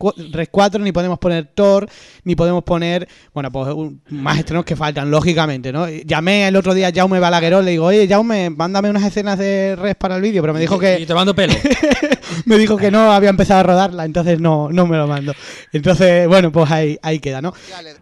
[0.51, 1.89] 4, ni podemos poner Thor,
[2.25, 5.89] ni podemos poner, bueno, pues un- más estrenos que faltan, lógicamente, ¿no?
[5.89, 9.77] Llamé el otro día a Jaume Balagueró, le digo, oye, Jaume, mándame unas escenas de
[9.77, 11.55] Res para el vídeo, pero me dijo Y que tomando pelo.
[12.45, 15.33] me dijo que no había empezado a rodarla, entonces no, no me lo mando.
[15.73, 17.53] Entonces, bueno, pues ahí, ahí queda, ¿no?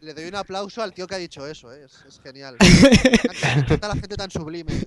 [0.03, 1.81] Le doy un aplauso al tío que ha dicho eso, ¿eh?
[1.85, 2.57] es, es genial.
[3.87, 4.73] Encanta, la gente tan sublime.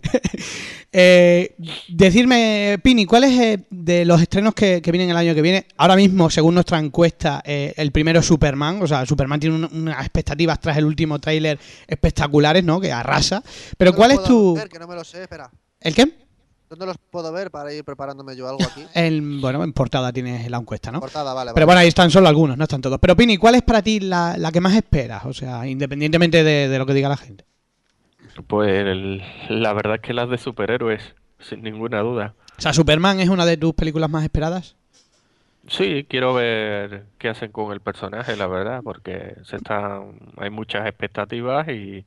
[0.91, 1.56] Eh,
[1.88, 5.68] decirme, Pini, ¿cuál es eh, de los estrenos que, que vienen el año que viene?
[5.78, 8.82] Ahora mismo, según nuestra encuesta, eh, el primero es Superman.
[8.82, 12.80] O sea, Superman tiene un- unas expectativas tras el último tráiler espectaculares, ¿no?
[12.82, 13.43] Que arrasa.
[13.78, 14.56] Pero ¿Dónde ¿cuál es tu...?
[14.56, 14.68] ver?
[14.70, 15.52] que no me lo sé, espera.
[15.80, 16.12] ¿El qué?
[16.70, 18.84] ¿Dónde los puedo ver para ir preparándome yo algo aquí?
[18.95, 21.00] El, bueno, en portada tienes la encuesta, ¿no?
[21.00, 21.66] Portada, vale, Pero vale.
[21.66, 22.97] bueno, ahí están solo algunos, no están todos.
[23.00, 25.24] Pero Pini, ¿cuál es para ti la, la que más esperas?
[25.26, 27.45] O sea, independientemente de, de lo que diga la gente.
[28.47, 31.01] Pues el- la verdad es que las de superhéroes,
[31.39, 32.34] sin ninguna duda.
[32.57, 34.76] O sea, Superman es una de tus películas más esperadas.
[35.67, 40.88] Sí, quiero ver qué hacen con el personaje, la verdad, porque se están, hay muchas
[40.88, 42.05] expectativas y,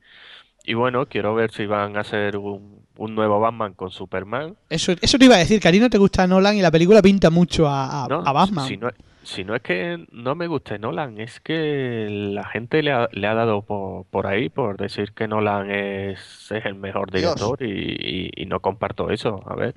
[0.64, 4.56] y bueno, quiero ver si van a hacer un, un nuevo Batman con Superman.
[4.68, 6.70] Eso, eso te iba a decir, que a ti no te gusta Nolan y la
[6.70, 8.66] película pinta mucho a, a- No, a Batman.
[8.66, 8.90] Si no,
[9.24, 13.26] si no es que no me guste Nolan, es que la gente le ha, le
[13.26, 17.66] ha dado por, por ahí por decir que Nolan es, es el mejor director y,
[17.68, 19.42] y- y no comparto eso.
[19.46, 19.76] A ver,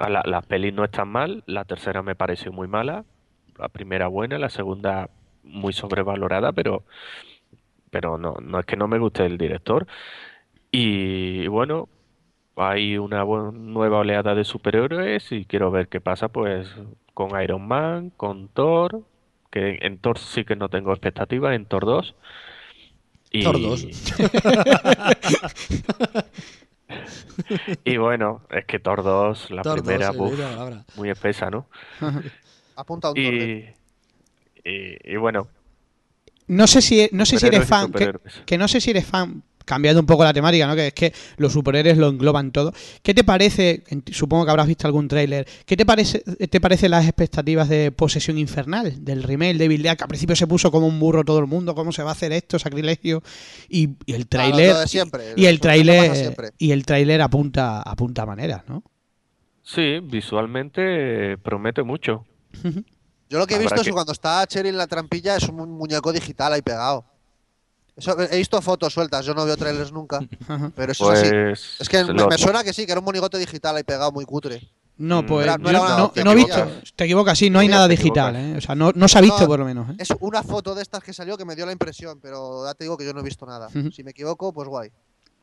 [0.00, 3.04] a la, las pelis no están mal, la tercera me pareció muy mala,
[3.58, 5.10] la primera buena, la segunda
[5.44, 6.84] muy sobrevalorada, pero,
[7.90, 9.86] pero no, no es que no me guste el director.
[10.70, 11.88] Y bueno,
[12.56, 16.68] hay una nueva oleada de superhéroes y quiero ver qué pasa pues
[17.14, 19.02] con Iron Man, con Thor,
[19.50, 22.14] que en Thor sí que no tengo expectativas, en Thor 2.
[23.32, 23.86] Y, Thor 2.
[27.84, 30.84] y bueno, es que Thor 2, la Thor primera, dos, buf, eh, mira, ahora.
[30.96, 31.66] muy espesa, ¿no?
[32.76, 33.74] Apunta un torre.
[34.64, 35.48] Y, y, y bueno,
[36.46, 38.12] No sé si, no sé si eres fan, que,
[38.46, 40.74] que no sé si eres fan, cambiando un poco la temática, ¿no?
[40.74, 42.72] Que es que los superhéroes lo engloban todo.
[43.02, 43.84] ¿Qué te parece?
[44.12, 45.46] Supongo que habrás visto algún tráiler.
[45.66, 49.88] ¿Qué te parece, te parece las expectativas de Posesión Infernal del remake de Bill que
[49.90, 52.32] al principio se puso como un burro todo el mundo, cómo se va a hacer
[52.32, 53.22] esto, sacrilegio
[53.68, 58.62] y, y el tráiler siempre, y el tráiler y el tráiler apunta apunta a maneras,
[58.68, 58.82] ¿no?
[59.64, 62.24] sí, visualmente eh, promete mucho.
[63.30, 65.48] Yo lo que he visto es que- que cuando está Cherry en la trampilla es
[65.48, 67.04] un mu- muñeco digital ahí pegado.
[67.96, 70.18] Eso, he visto fotos sueltas, yo no veo trailers nunca,
[70.74, 71.30] pero eso es así.
[71.30, 73.82] Pues Es que me, lo- me suena que sí, que era un monigote digital ahí
[73.84, 74.60] pegado muy cutre.
[74.98, 76.68] No, Mm, pues era- no era he visto.
[76.96, 78.36] Te equivocas, sí, no hay nada digital.
[78.36, 78.54] ¿eh?
[78.56, 79.94] O sea, no, no se ha visto No, por lo menos, ¿eh?
[79.98, 82.84] Es una foto de estas que salió que me dio la impresión, pero ya te
[82.84, 83.68] digo que yo no he visto nada.
[83.92, 84.90] Si me equivoco, pues guay.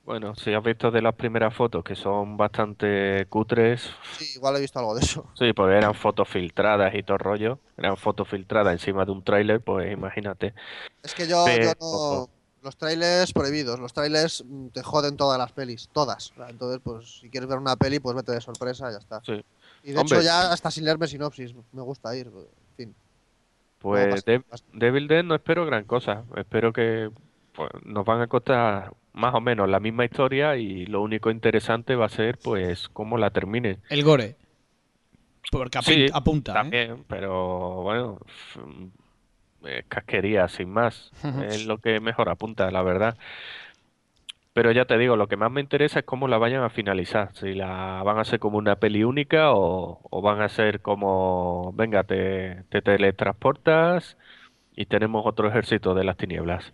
[0.05, 4.61] Bueno, si has visto de las primeras fotos que son bastante cutres, Sí, igual he
[4.61, 5.27] visto algo de eso.
[5.37, 9.23] sí, pues eran fotos filtradas y todo el rollo, eran fotos filtradas encima de un
[9.23, 10.53] tráiler, pues imagínate.
[11.03, 12.29] Es que yo, Pero- yo no...
[12.61, 16.33] Los trailers prohibidos, los trailers mm, te joden todas las pelis, todas.
[16.49, 19.21] Entonces, pues si quieres ver una peli, pues vete de sorpresa y ya está.
[19.23, 19.41] Sí.
[19.83, 20.17] Y de Hombre.
[20.17, 22.27] hecho ya hasta sin leerme sinopsis, me gusta ir.
[22.27, 22.95] En fin.
[23.79, 24.43] Pues de-.
[24.73, 27.09] Devil Dead no espero gran cosa, espero que
[27.53, 31.95] pues, nos van a contar más o menos la misma historia y lo único interesante
[31.95, 33.81] va a ser pues cómo la terminen.
[33.89, 34.35] El gore.
[35.51, 36.55] Porque Sí, apunta, apunta, ¿eh?
[36.55, 38.19] También, pero bueno,
[39.65, 41.11] es casquería sin más,
[41.49, 43.17] es lo que mejor apunta, la verdad.
[44.53, 47.29] Pero ya te digo, lo que más me interesa es cómo la vayan a finalizar.
[47.33, 51.71] Si la van a hacer como una peli única o, o van a ser como,
[51.75, 54.17] venga, te, te teletransportas
[54.75, 56.73] y tenemos otro ejército de las tinieblas.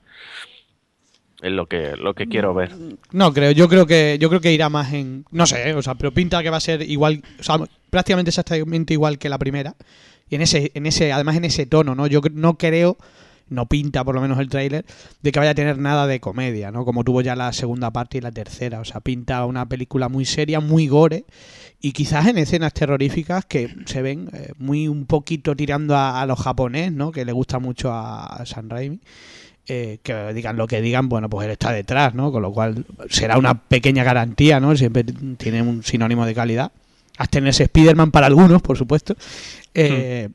[1.41, 2.71] Es lo que, lo que quiero ver.
[3.11, 5.95] No creo, yo creo que yo creo que irá más en no sé, o sea,
[5.95, 7.57] pero pinta que va a ser igual, o sea,
[7.89, 9.75] prácticamente exactamente igual que la primera.
[10.29, 12.07] Y en ese en ese además en ese tono, ¿no?
[12.07, 12.97] Yo no creo
[13.47, 14.85] no pinta por lo menos el tráiler
[15.21, 16.83] de que vaya a tener nada de comedia, ¿no?
[16.83, 20.25] Como tuvo ya la segunda parte y la tercera, o sea, pinta una película muy
[20.25, 21.25] seria, muy gore
[21.79, 26.25] y quizás en escenas terroríficas que se ven eh, muy un poquito tirando a, a
[26.25, 27.11] los japonés, ¿no?
[27.11, 28.99] Que le gusta mucho a, a San Raimi.
[29.67, 32.31] eh, que digan lo que digan, bueno, pues él está detrás, ¿no?
[32.31, 34.75] Con lo cual será una pequeña garantía, ¿no?
[34.75, 35.03] Siempre
[35.37, 36.71] tiene un sinónimo de calidad.
[37.17, 39.15] Hasta en ese Spider-Man para algunos, por supuesto.
[39.73, 40.29] Eh,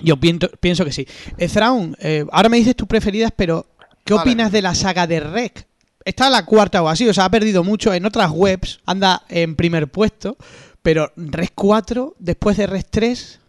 [0.00, 1.06] Yo pienso, pienso que sí.
[1.36, 3.66] Eh, Thrawn, eh, ahora me dices tus preferidas, pero
[4.04, 4.30] ¿qué Vale.
[4.30, 5.66] opinas de la saga de Rec?
[6.04, 7.92] Está la cuarta o así, o sea, ha perdido mucho.
[7.92, 10.36] En otras webs anda en primer puesto,
[10.82, 13.40] pero Rec 4, después de Rec 3,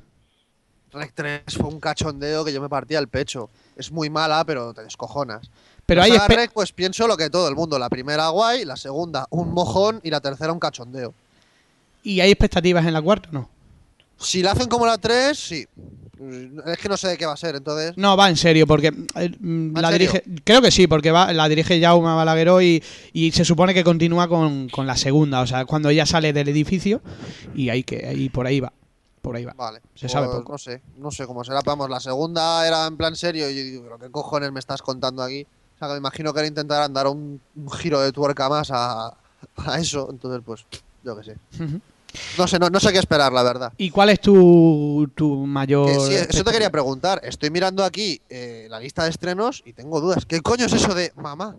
[0.91, 3.49] Rec 3 fue un cachondeo que yo me partía el pecho.
[3.76, 5.49] Es muy mala, pero te descojonas.
[5.86, 7.78] Pero La hay saga Rec, pues pienso lo que todo el mundo.
[7.80, 11.14] La primera guay, la segunda un mojón y la tercera un cachondeo.
[12.10, 13.30] ¿Y hay expectativas en la cuarta?
[13.32, 13.49] No.
[14.18, 15.66] Si la hacen como la 3, sí.
[16.66, 17.93] Es que no sé de qué va a ser, entonces.
[17.95, 20.12] No, va en serio, porque eh, mm, ¿Va en la serio?
[20.12, 20.41] dirige.
[20.43, 22.84] Creo que sí, porque va, la dirige Jaume Balagueró y,
[23.14, 25.41] y se supone que continúa con, con la segunda.
[25.41, 27.01] O sea, cuando ella sale del edificio
[27.55, 28.74] y ahí que ahí por ahí va.
[29.22, 29.53] Por ahí va.
[29.55, 29.82] Vale.
[29.95, 30.53] Se sabe pues poco.
[30.53, 31.62] No sé, no sé cómo será.
[31.64, 34.82] Vamos, la segunda era en plan serio y yo digo, ¿pero qué cojones me estás
[34.82, 35.45] contando aquí?
[35.76, 38.72] O sea, que me imagino que era intentar dar un, un giro de tuerca más
[38.72, 39.14] a,
[39.57, 40.07] a eso.
[40.12, 40.66] Entonces, pues,
[41.05, 41.64] yo qué sé.
[41.64, 41.80] Ujú.
[42.38, 43.74] No sé, no, no sé qué esperar, la verdad.
[43.78, 45.89] ¿Y cuál es tu, tu mayor.
[46.07, 47.22] Sí, eso te quería preguntar.
[47.24, 50.26] Estoy mirando aquí eh, la lista de estrenos y tengo dudas.
[50.26, 51.57] ¿Qué coño es eso de mamá?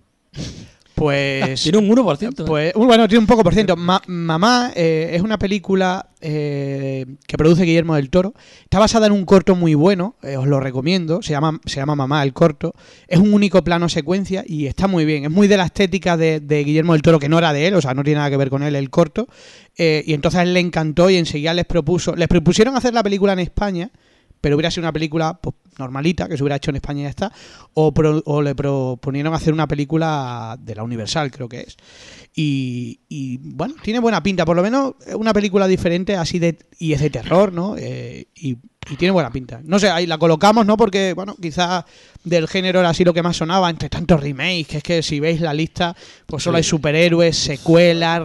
[1.01, 1.63] Pues.
[1.63, 2.41] Tiene un 1%.
[2.41, 2.45] ¿eh?
[2.47, 3.75] Pues uh, bueno, tiene un poco por ciento.
[3.75, 8.35] Ma- Mamá eh, es una película eh, que produce Guillermo del Toro.
[8.65, 11.23] Está basada en un corto muy bueno, eh, os lo recomiendo.
[11.23, 12.75] Se llama, se llama Mamá el corto.
[13.09, 15.25] Es un único plano secuencia y está muy bien.
[15.25, 17.75] Es muy de la estética de, de Guillermo del Toro, que no era de él,
[17.75, 19.27] o sea, no tiene nada que ver con él el corto.
[19.79, 22.15] Eh, y entonces él le encantó y enseguida les propuso.
[22.15, 23.91] Les propusieron hacer la película en España.
[24.41, 27.09] Pero hubiera sido una película pues, normalita, que se hubiera hecho en España y ya
[27.11, 27.33] está.
[27.75, 31.77] O, pro- o le proponieron hacer una película de la Universal, creo que es.
[32.35, 36.93] Y, y, bueno, tiene buena pinta, por lo menos una película diferente así de y
[36.93, 37.77] es de terror, ¿no?
[37.77, 38.57] Eh, y,
[38.91, 39.61] y tiene buena pinta.
[39.65, 40.77] No sé, ahí la colocamos, ¿no?
[40.77, 41.85] Porque, bueno, quizás
[42.25, 45.21] del género era así lo que más sonaba, entre tantos remakes, que es que si
[45.21, 45.95] veis la lista,
[46.27, 48.21] pues solo hay superhéroes, secuelas,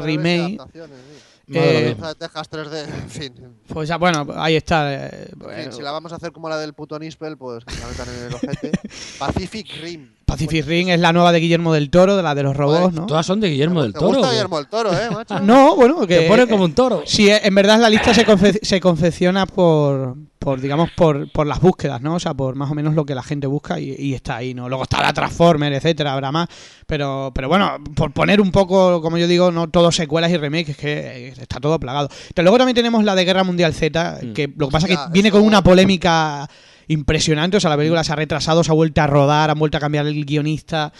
[0.53, 1.14] Superhéroes
[1.53, 2.05] Eh, mismo.
[2.05, 3.33] Esa de Texas 3D, en fin.
[3.67, 4.91] Pues ya, bueno, ahí está.
[5.07, 7.63] eh, En bueno, fin, si la vamos a hacer como la del puto Nispel, pues
[7.65, 8.71] que la metan en el ojete.
[9.19, 10.14] Pacific Rim.
[10.35, 13.05] Pacific Rim es la nueva de Guillermo del Toro, de la de los robots, ¿no?
[13.05, 14.07] Todas son de Guillermo del ¿Te Toro.
[14.09, 14.31] gusta güey.
[14.31, 15.39] Guillermo del Toro, eh, macho?
[15.39, 17.03] No, bueno, que Te pone como un toro.
[17.05, 21.59] Sí, en verdad la lista se, confe- se confecciona por, por digamos, por, por las
[21.59, 22.15] búsquedas, ¿no?
[22.15, 24.53] O sea, por más o menos lo que la gente busca y, y está ahí,
[24.53, 24.67] ¿no?
[24.69, 26.47] Luego está la Transformer, etcétera, habrá más.
[26.87, 30.69] Pero, pero bueno, por poner un poco, como yo digo, no todo secuelas y remakes,
[30.69, 30.93] es que
[31.29, 32.09] eh, está todo plagado.
[32.33, 34.33] Pero luego también tenemos la de Guerra Mundial Z, Mm.
[34.33, 36.47] que lo que pasa es que viene con una polémica
[36.87, 37.57] impresionante.
[37.57, 39.79] O sea, la película se ha retrasado, se ha vuelto a rodar, han vuelto a
[39.79, 40.91] cambiar el guionista.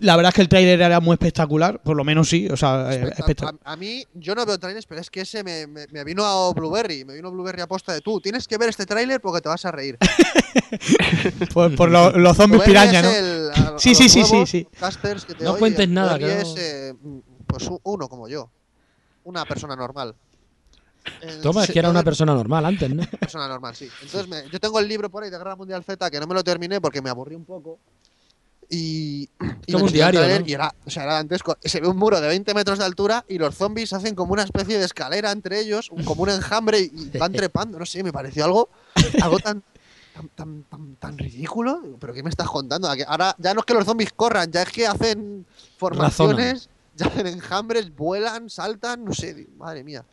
[0.00, 2.92] La verdad es que el tráiler era muy espectacular, por lo menos sí, o sea,
[2.94, 3.54] eh, espectacular.
[3.64, 6.24] a, a mí, yo no veo trailers, pero es que ese me, me- me vino
[6.24, 7.04] a Blueberry.
[7.04, 8.20] Me vino Blueberry a posta de tú.
[8.20, 9.98] Tienes que ver este tráiler porque te vas a reír.
[11.52, 13.10] Por, por lo- los zombies Blueberry piraña, ¿no?
[13.10, 14.68] el- a- a Sí, sí, sí, sí, sí.
[15.40, 16.94] No oyen, cuentes nada, Blueberry es, eh,
[17.46, 18.50] pues uno como yo.
[19.24, 20.14] Una persona normal.
[21.20, 23.02] El- Toma, es que era una persona normal antes, ¿no?
[23.20, 23.86] persona normal, sí.
[24.02, 26.34] Entonces, me- yo tengo el libro por ahí de Guerra Mundial Z que no me
[26.34, 27.78] lo terminé porque me aburrí un poco.
[28.70, 29.28] Y.
[29.66, 30.46] y Como un diario, ¿no?
[30.46, 31.56] Y era, o sea, era dantesco.
[31.62, 34.42] Se ve un muro de 20 metros de altura y los zombies hacen como una
[34.42, 37.78] especie de escalera entre ellos, un- como un enjambre y van trepando.
[37.78, 38.68] No sé, me pareció algo,
[39.22, 39.62] algo tan,
[40.12, 41.80] tan, tan, tan, tan ridículo.
[41.98, 42.90] ¿Pero qué me estás contando?
[42.90, 45.46] ¿A que Ahora ya no es que los zombies corran, ya es que hacen
[45.78, 50.04] formaciones, ya hacen enjambres, vuelan, saltan, no sé, madre mía.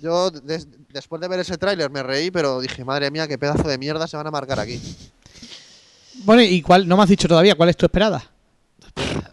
[0.00, 3.68] Yo des- después de ver ese tráiler me reí, pero dije, madre mía, qué pedazo
[3.68, 4.80] de mierda se van a marcar aquí.
[6.24, 6.86] Bueno, ¿y cuál?
[6.88, 8.22] No me has dicho todavía cuál es tu esperada.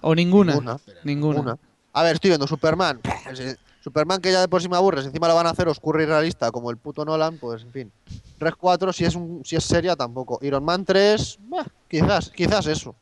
[0.02, 0.54] ¿O ninguna?
[0.54, 0.78] Ninguna.
[1.04, 1.40] Ninguna.
[1.40, 1.58] Una.
[1.94, 3.00] A ver, estoy viendo Superman.
[3.32, 5.68] Ese- Superman que ya de por sí me aburre, si encima lo van a hacer
[5.70, 7.92] oscuro y realista como el puto Nolan, pues en fin.
[8.38, 10.40] Red 4, si es, un, si es seria, tampoco.
[10.42, 12.94] Iron Man 3, bah, quizás, quizás eso.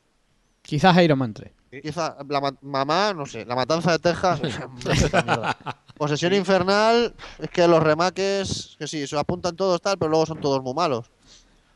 [0.61, 1.51] Quizás Iron Man 3.
[1.81, 4.39] Quizás la ma- mamá, no sé, la matanza de Texas.
[5.97, 10.39] Posesión infernal, es que los remakes, que sí, se apuntan todos tal, pero luego son
[10.41, 11.05] todos muy malos.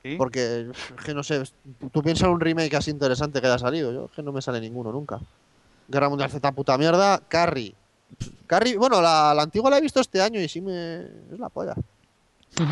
[0.03, 0.15] ¿Sí?
[0.17, 1.41] Porque, es que no sé,
[1.91, 4.41] tú piensas en un remake así interesante que haya salido, yo es que no me
[4.41, 5.19] sale ninguno nunca.
[5.87, 7.75] Guerra Mundial Z, puta mierda, Carrie.
[8.47, 11.01] Carrie, bueno, la, la antigua la he visto este año y sí me.
[11.31, 11.73] es la polla.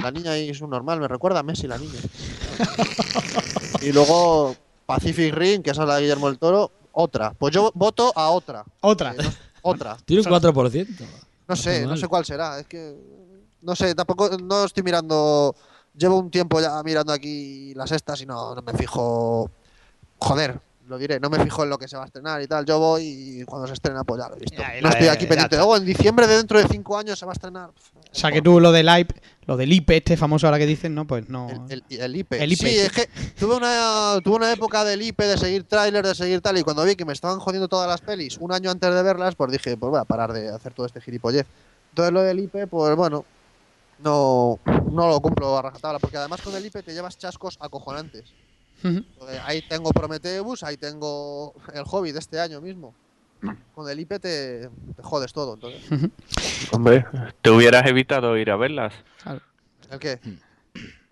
[0.02, 2.00] La niña ahí es un normal, me recuerda a Messi la niña.
[3.82, 4.56] y luego
[4.86, 7.32] Pacific Rim, que esa es la de Guillermo del Toro, otra.
[7.34, 8.66] Pues yo voto a otra.
[8.82, 9.12] Otra.
[9.14, 9.30] Eh, no-
[9.62, 9.98] otra.
[10.06, 10.88] Tiene un 4%.
[11.48, 12.60] No sé, no sé cuál será.
[12.60, 12.95] Es que.
[13.62, 14.30] No sé, tampoco.
[14.38, 15.56] No estoy mirando.
[15.95, 19.50] Llevo un tiempo ya mirando aquí las estas y no, no me fijo.
[20.20, 21.20] Joder, lo diré.
[21.20, 22.66] No me fijo en lo que se va a estrenar y tal.
[22.66, 23.04] Yo voy
[23.42, 24.58] y cuando se estrena, pues ya lo he visto.
[24.58, 25.56] Ya, no la- estoy aquí pendiente.
[25.58, 27.70] Luego en diciembre de dentro de cinco años se va a estrenar.
[27.70, 29.12] O sea, que tú lo del IP,
[29.46, 31.06] lo del IP este famoso ahora que dicen, ¿no?
[31.06, 31.50] Pues no.
[31.70, 32.34] El, el, el IP.
[32.34, 32.78] El IP, Sí, sí.
[32.80, 33.10] es que
[33.40, 36.84] tuve una, tuve una época del IP de seguir trailers, de seguir tal, y cuando
[36.84, 39.78] vi que me estaban jodiendo todas las pelis un año antes de verlas, pues dije,
[39.78, 41.46] pues voy a parar de hacer todo este gilipollez.
[41.90, 43.26] Entonces lo del IP, pues bueno,
[44.00, 44.60] no,
[44.92, 48.26] no lo cumplo a rajatabla, porque además con el IP te llevas chascos acojonantes.
[49.46, 52.94] Ahí tengo Prometheus, ahí tengo el Hobbit de este año mismo.
[53.76, 55.82] Con el IP te, te jodes todo, entonces.
[56.72, 57.06] Hombre,
[57.42, 58.94] te hubieras evitado ir a verlas.
[59.22, 59.42] Claro.
[59.92, 60.20] ¿El qué?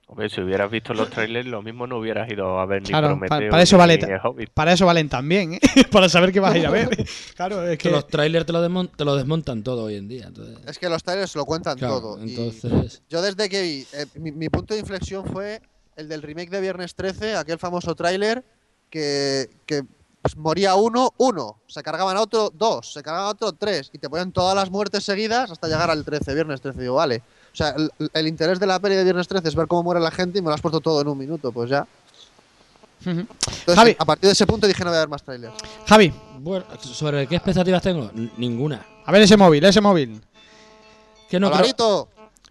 [0.07, 3.07] Hombre, si hubieras visto los trailers, lo mismo no hubieras ido a ver ni Claro,
[3.09, 4.49] Prometeo para eso ni vale El Hobbit.
[4.51, 5.59] Para eso valen también, ¿eh?
[5.91, 7.05] Para saber qué vas a ir a ver.
[7.36, 10.26] Claro, es Que los trailers te lo, desmon- te lo desmontan todo hoy en día.
[10.28, 12.26] Entonces, Es que los trailers lo cuentan claro, todo.
[12.26, 12.36] y
[13.09, 15.59] yo desde que vi, eh, mi, mi punto de inflexión fue
[15.95, 18.43] el del remake de Viernes 13, aquel famoso tráiler
[18.89, 19.83] que, que
[20.21, 23.97] pues, moría uno, uno, se cargaban a otro, dos, se cargaban a otro, tres, y
[23.97, 26.81] te ponían todas las muertes seguidas hasta llegar al 13, Viernes 13.
[26.81, 27.21] Digo, vale.
[27.53, 30.01] O sea, el, el interés de la peli de Viernes 13 es ver cómo muere
[30.01, 31.87] la gente y me lo has puesto todo en un minuto, pues ya.
[33.05, 33.95] Entonces, Javi.
[33.99, 35.53] a partir de ese punto dije no voy a ver más trailers.
[35.85, 38.09] Javi, Bueno, ¿sobre qué expectativas tengo?
[38.15, 38.83] N- ninguna.
[39.05, 40.21] a ver ese móvil, ese móvil.
[41.29, 42.07] Que no creo,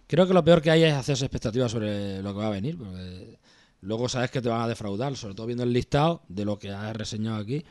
[0.06, 2.76] creo que lo peor que hay es hacerse expectativas sobre lo que va a venir.
[2.76, 3.38] Porque
[3.80, 6.70] luego sabes que te van a defraudar, sobre todo viendo el listado de lo que
[6.70, 7.64] has reseñado aquí.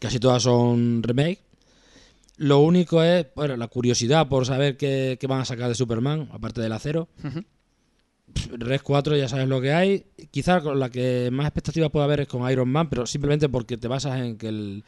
[0.00, 1.40] Casi todas son remake.
[2.36, 6.28] Lo único es bueno, la curiosidad por saber qué, qué van a sacar de Superman,
[6.32, 7.08] aparte del acero.
[7.22, 7.44] Ujú.
[8.58, 10.06] Res 4 ya sabes lo que hay.
[10.30, 13.76] Quizás con la que más expectativas puede haber es con Iron Man, pero simplemente porque
[13.76, 14.84] te basas en que el,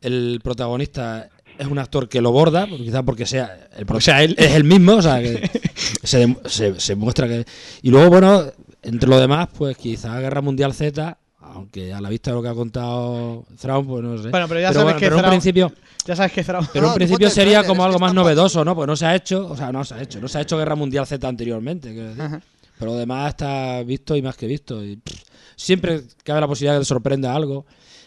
[0.00, 4.22] el protagonista es un actor que lo borda, porque quizás porque sea el pro- sea
[4.22, 4.34] él.
[4.38, 5.50] es el mismo, o sea que
[6.02, 7.44] se, se, se muestra que
[7.82, 8.44] y luego bueno,
[8.82, 12.48] entre lo demás, pues quizás Guerra Mundial Z, aunque a la vista de lo que
[12.48, 14.30] ha contado Thrawn, pues no sé.
[14.30, 15.72] Bueno, pero ya sabes bueno, que pero en un Thrawn- principio
[16.06, 18.64] Ya sabes que Zara- pero No, en tú principio sería como algo que más novedoso,
[18.64, 18.74] ¿no?
[18.74, 20.58] Pues no se ha hecho, o sea, no se ha hecho, no se ha hecho
[20.58, 22.22] Guerra Mundial Z anteriormente, quiero decir.
[22.22, 22.40] Ajá.
[22.78, 24.84] Pero lo demás está visto y más que visto.
[24.84, 25.14] Y pff,
[25.56, 27.66] siempre cabe la posibilidad de que te sorprenda algo,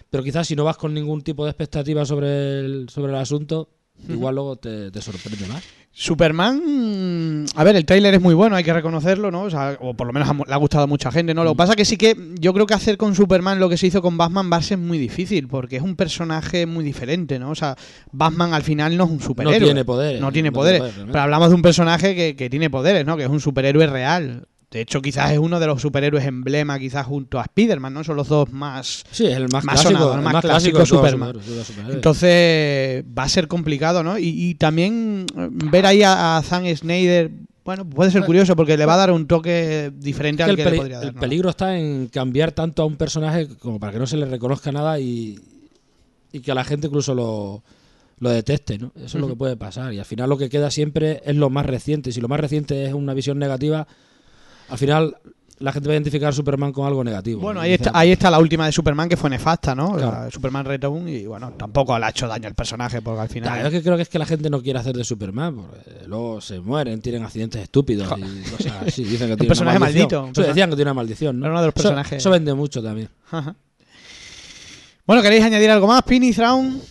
[0.09, 3.69] pero quizás si no vas con ningún tipo de expectativa sobre el, sobre el asunto,
[4.09, 5.63] igual luego te, te sorprende más.
[5.99, 9.43] Superman, a ver, el tráiler es muy bueno, hay que reconocerlo, ¿no?
[9.43, 11.43] O, sea, o por lo menos le ha gustado a mucha gente, ¿no?
[11.43, 13.87] Lo que pasa que sí que yo creo que hacer con Superman lo que se
[13.87, 17.49] hizo con Batman va a ser muy difícil, porque es un personaje muy diferente, ¿no?
[17.49, 17.75] O sea,
[18.11, 19.59] Batman al final no es un superhéroe.
[19.59, 20.83] tiene poderes, No tiene no poderes.
[21.07, 23.17] pero hablamos de un personaje que, que tiene poderes, ¿no?
[23.17, 24.47] Que es un superhéroe real.
[24.77, 28.03] De hecho, quizás es uno de los superhéroes emblema, quizás junto a Spider-Man, ¿no?
[28.03, 30.77] Son los dos más Sí, el más, Más clásico, sonado, el el más, más clásico
[30.77, 31.65] clásico de todos los Superman.
[31.65, 31.95] superhéroes.
[31.95, 34.19] Entonces va a ser complicado, ¿no?
[34.19, 37.31] Y, y también eh, ver ahí a, a Zack Snyder,
[37.65, 40.63] bueno, puede ser curioso porque le va a dar un toque diferente Es al que
[40.63, 41.07] le podría dar.
[41.07, 41.19] el ¿no?
[41.19, 44.71] peligro está en cambiar tanto a un personaje como para que no se le reconozca
[44.71, 45.39] nada y,
[46.31, 47.63] y que a la gente incluso lo,
[48.19, 48.91] lo deteste, ¿no?
[48.95, 49.91] Eso es lo que puede pasar.
[49.93, 52.11] Y al final lo que queda siempre es lo más reciente.
[52.11, 53.87] Si lo más reciente es una visión negativa,
[54.69, 55.17] al final
[55.59, 57.41] la gente va a identificar a Superman con algo negativo.
[57.41, 57.63] Bueno, ¿no?
[57.63, 59.97] ahí está, ahí está la última de Superman que fue nefasta, ¿no?
[59.97, 60.31] La Claro.
[60.31, 63.61] Superman Return y bueno, tampoco le ha hecho daño al personaje porque al "Ya, final...
[63.61, 66.05] yo es que creo que es que la gente no quiere hacer de Superman, porque
[66.05, 69.03] luego se mueren, tienen accidentes estúpidos y cosas así.
[69.03, 70.03] Dicen que tiene personaje una maldición.
[70.03, 71.47] maldito, un Sí, persona- decían que tiene una maldición, ¿no?
[71.47, 73.09] Uno de los Eso- personajes- Eso, vende mucho también.
[73.31, 73.55] Ajá.
[75.07, 76.03] Bueno, ¿queréis añadir algo más?
[76.03, 76.81] Pini, Thrawn,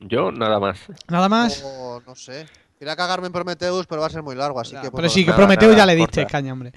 [0.00, 0.78] Yo nada más.
[1.08, 1.64] nada más.
[2.06, 2.46] no sé.
[2.84, 4.90] Quería cagarme en Prometheus, pero va a ser muy largo, así que...
[4.90, 6.32] pues, Pero sí, que nada, ya le diste corta.
[6.32, 6.72] caña, hombre.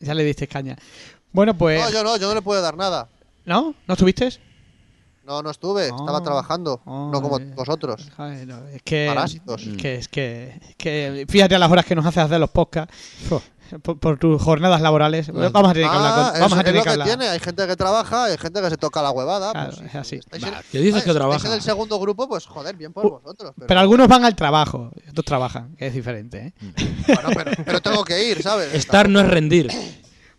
[0.00, 0.76] Ya le diste caña.
[1.30, 1.80] Bueno, pues...
[1.80, 3.08] No, yo no, yo no le puedo dar nada.
[3.44, 3.76] ¿No?
[3.86, 4.28] ¿No estuviste?
[5.24, 7.52] No, no estuve, estaba Oh, trabajando, oh, no como eh.
[7.54, 8.10] vosotros.
[8.16, 9.06] Joder, no, es que...
[9.06, 9.62] Parásitos.
[9.62, 12.50] Es que, es que, es que fíjate a las horas que nos hace hacer los
[12.50, 12.92] podcasts
[13.80, 15.28] por, por tus jornadas laborales.
[15.32, 16.12] Vamos a tener que hablar.
[16.12, 17.06] Ah, con- vamos a es tener lo que que hablar.
[17.08, 19.52] tiene, hay gente que trabaja, hay gente que se toca la huevada.
[19.52, 20.16] Claro, pues, es así.
[20.16, 21.48] estáis Va, en- ¿qué dices Ah, que estáis trabaja?
[21.48, 23.52] en el segundo grupo, pues joder, bien por Uh, vosotros.
[23.56, 26.54] Pero, Pero algunos van al trabajo, otros trabajan, que es diferente.
[26.58, 26.72] ¿eh?
[27.06, 28.74] bueno, pero, pero tengo que ir, ¿sabes?
[28.74, 29.68] Estar no es rendir.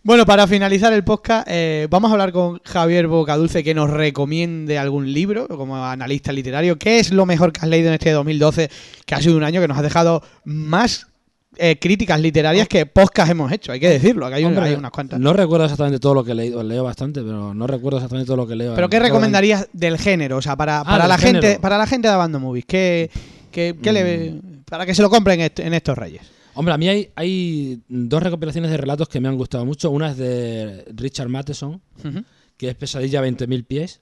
[0.06, 4.78] Bueno, para finalizar el podcast, eh, vamos a hablar con Javier Bocadulce que nos recomiende
[4.78, 6.78] algún libro como analista literario.
[6.78, 8.70] ¿Qué es lo mejor que has leído en este 2012,
[9.06, 11.06] que ha sido un año que nos ha dejado más
[11.56, 13.72] eh, críticas literarias que podcast hemos hecho?
[13.72, 15.18] Hay que decirlo, que hay, un- Hombre, hay unas cuantas.
[15.20, 16.62] No recuerdo exactamente todo lo que he leído.
[16.62, 18.74] Leo bastante, pero no recuerdo exactamente todo lo que leo.
[18.74, 20.36] ¿Pero qué recomendarías del género?
[20.38, 23.10] O sea, para, Ah, para la gente para la gente de Abandon Movies, ¿qué,
[23.50, 24.34] qué- qué le,
[24.68, 26.22] para que se lo compren en estos reyes?
[26.56, 29.90] Hombre, a mí hay, hay dos recopilaciones de relatos que me han gustado mucho.
[29.90, 31.80] Una es de Richard Matheson,
[32.56, 34.00] que es Pesadilla a 20.000 pies.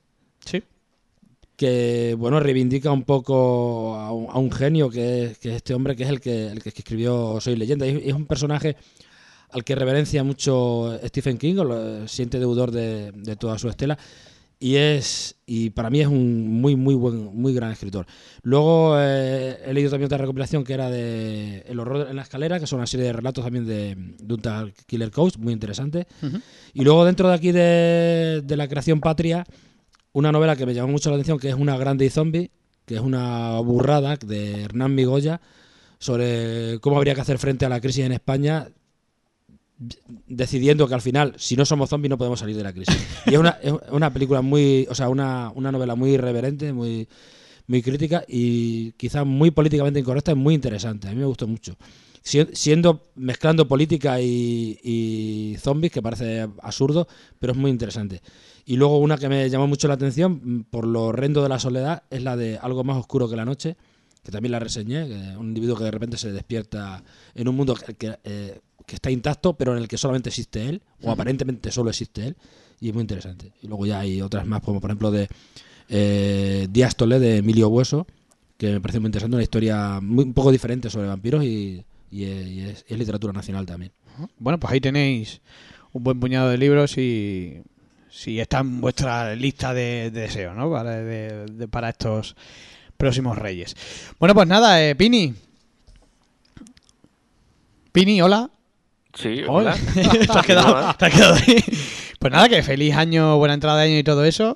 [1.62, 5.74] Que bueno reivindica un poco a un, a un genio que es, que es este
[5.74, 7.86] hombre que es el que, el que escribió Soy leyenda.
[7.86, 8.74] Y es un personaje
[9.50, 13.96] al que reverencia mucho Stephen King, o lo siente deudor de, de toda su estela.
[14.58, 18.06] Y es y para mí es un muy muy buen muy gran escritor.
[18.42, 22.58] Luego eh, he leído también otra recopilación que era de El horror en la escalera,
[22.58, 26.08] que son una serie de relatos también de, de un tal Killer Coach, muy interesante.
[26.74, 29.44] Y luego dentro de aquí de, de la creación patria,
[30.12, 32.50] una novela que me llamó mucho la atención, que es Una grande y zombie,
[32.86, 35.40] que es una burrada de Hernán Migoya
[35.98, 38.68] sobre cómo habría que hacer frente a la crisis en España,
[40.26, 42.96] decidiendo que al final, si no somos zombies, no podemos salir de la crisis.
[43.26, 47.08] Y es una, es una película muy, o sea, una, una novela muy irreverente, muy,
[47.66, 51.08] muy crítica y quizás muy políticamente incorrecta y muy interesante.
[51.08, 51.76] A mí me gustó mucho.
[52.22, 57.08] si- siendo mezclando política y, y zombies, que parece absurdo,
[57.40, 58.22] pero es muy interesante.
[58.64, 61.58] Y luego una que me llamó mucho la atención, mm, por lo horrendo de la
[61.58, 63.76] soledad, es la de Algo más oscuro que la noche,
[64.22, 67.02] que también la reseñé, que un individuo que de repente se despierta
[67.34, 70.68] en un mundo que, que, eh, que está intacto, pero en el que solamente existe
[70.68, 72.36] él, o aparentemente solo existe él,
[72.80, 73.52] y es muy interesante.
[73.62, 75.28] Y luego ya hay otras más, como por ejemplo de
[75.88, 78.06] eh, Diástole, de Emilio Bueso,
[78.56, 82.24] que me parece muy interesante, una historia muy, un poco diferente sobre vampiros y, y
[82.24, 83.90] es, y es- es literatura nacional también.
[84.38, 85.40] Bueno, pues ahí tenéis
[85.92, 87.60] un buen puñado de libros y
[88.14, 90.70] si está en vuestra lista de, de deseos, ¿no?
[90.70, 92.36] Para, de- de- para estos
[92.98, 93.74] próximos reyes.
[94.18, 95.34] Bueno, pues nada, eh, Pini.
[97.92, 98.50] Pini, hola.
[99.14, 99.76] Sí, Hola.
[99.76, 99.92] hola.
[100.26, 101.64] te, has quedado, te has quedado ahí.
[102.18, 104.54] Pues nada, que feliz año, buena entrada de año y todo eso.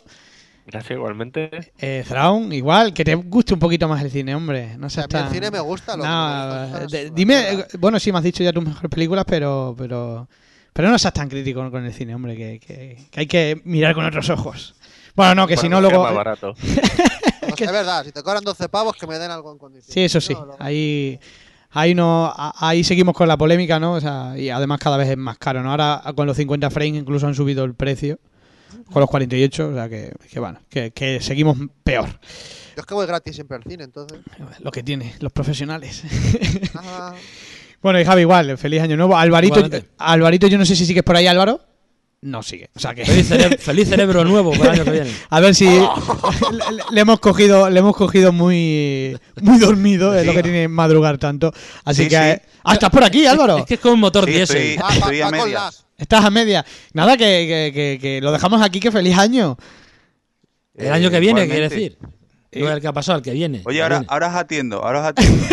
[0.67, 1.73] Gracias, igualmente.
[1.79, 4.77] Eh, Thrawn, igual, que te guste un poquito más el cine, hombre.
[4.79, 5.97] No sé el cine me gusta.
[5.97, 8.25] Lo que no me gusta No, es de- las dime, eh, bueno, sí, me has
[8.25, 10.29] dicho ya tus mejores películas, pero pero
[10.77, 13.95] pero no seas tan crítico con el cine, hombre, que, que- que hay que mirar
[13.95, 14.75] con otros ojos.
[15.15, 16.05] Bueno, no, que si no Bueno, luego...
[16.07, 16.55] es más barato.
[17.53, 19.95] O sea, es verdad, si te cobran 12 pavos, que me den algo en condiciones.
[19.95, 20.35] Sí, eso sí.
[20.35, 21.19] No, lo- Ahí,
[21.71, 23.93] ahí no, ahí seguimos con la polémica, ¿no?
[23.95, 25.71] O sea, y además cada vez es más caro, ¿no?
[25.71, 28.19] Ahora con los 50 frames incluso han subido el precio.
[28.93, 32.09] Con los 48, o sea que, que bueno, que, que seguimos peor.
[32.77, 34.19] Yo es que voy gratis siempre al cine, entonces.
[34.61, 36.03] Lo que tiene, los profesionales.
[36.75, 37.15] Ah,
[37.87, 39.17] bueno, y Javi, igual, feliz año nuevo.
[39.17, 39.89] Alvarito, Igualmente.
[39.99, 41.61] Alvarito, yo no sé si sigues por ahí, Álvaro.
[42.23, 42.69] No sigue.
[42.75, 43.05] O sea que.
[43.05, 45.11] Feliz, cere- feliz cerebro nuevo para el año que viene.
[45.31, 45.79] A ver si le,
[46.93, 51.53] le- hemos cogido, le hemos cogido muy, muy dormido, es lo que tiene madrugar tanto.
[51.85, 52.49] Así Sí, que sí.
[52.65, 53.59] ah, estás por aquí, Álvaro.
[53.59, 54.57] Es que es como un motor Sí, diésel.
[54.57, 55.63] estoy- va- va- Estoy a va con medias.
[55.65, 55.87] las.
[55.99, 56.65] Estás a media.
[56.95, 59.57] Nada que, que, que- que lo dejamos aquí, que feliz año.
[60.75, 61.75] El año que viene, quiere igualmente.
[61.75, 61.99] decir.
[62.61, 63.63] No el que ha pasado, el que viene.
[63.65, 64.07] Oye, ahora, viene.
[64.11, 65.37] ahora os atiendo, ahora os atiendo.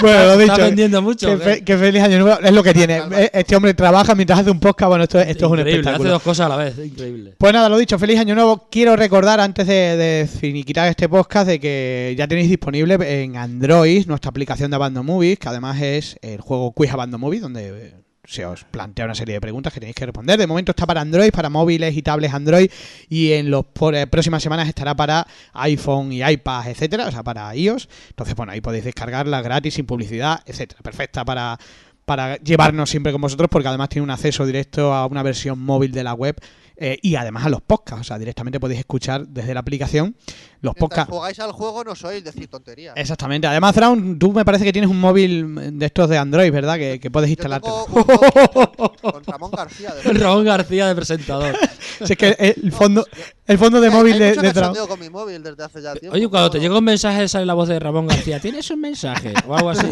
[0.00, 0.64] Bueno, lo Está dicho.
[0.66, 1.26] vendiendo mucho.
[1.26, 1.62] Que, ¿o qué?
[1.76, 2.40] fe- feliz año nuevo.
[2.40, 3.02] Es lo que tiene.
[3.12, 4.88] Eh, Este hombre trabaja mientras hace un podcast.
[4.88, 6.08] Bueno, esto, esto es un Increíble, espectáculo.
[6.08, 7.34] Hace dos cosas a la vez, increíble.
[7.38, 8.68] Pues nada, lo dicho, feliz año nuevo.
[8.70, 14.06] Quiero recordar antes de, de finiquitar este podcast de que ya tenéis disponible en Android
[14.06, 17.94] nuestra aplicación de Abandon Movies, que además es el juego Quiz Abandon Movies, donde eh,
[18.30, 20.38] se os plantea una serie de preguntas que tenéis que responder.
[20.38, 22.70] De momento está para Android, para móviles y tablets Android,
[23.08, 23.64] y en las
[24.08, 27.88] próximas semanas estará para iPhone y iPad, etcétera, o sea, para iOS.
[28.10, 30.80] Entonces, bueno, ahí podéis descargarla gratis, sin publicidad, etcétera.
[30.82, 31.58] Perfecta para
[32.04, 35.92] para llevarnos siempre con vosotros porque además tiene un acceso directo a una versión móvil
[35.92, 36.36] de la web
[36.82, 40.16] eh, y además a los podcasts, o sea, directamente podéis escuchar desde la aplicación
[40.62, 41.12] los podcasts.
[41.12, 42.94] jugáis al juego, no sois decir tonterías.
[42.96, 43.46] Exactamente.
[43.46, 46.78] Además, Thrawn, tú me parece que tienes un móvil de estos de Android, ¿verdad?
[46.78, 47.68] Que, que puedes instalarte.
[49.02, 49.92] con, Ramón García.
[49.92, 51.54] De Ramón García de presentador.
[52.02, 53.04] Si es que el fondo,
[53.46, 55.94] el fondo de Hay- móvil hay de, mucho de con mi móvil desde hace ya
[55.94, 56.16] tiempo.
[56.16, 58.40] Oye, cuando te llega un mensaje sale la voz de Ramón García.
[58.40, 59.34] ¿Tienes un mensaje?
[59.46, 59.86] O algo así.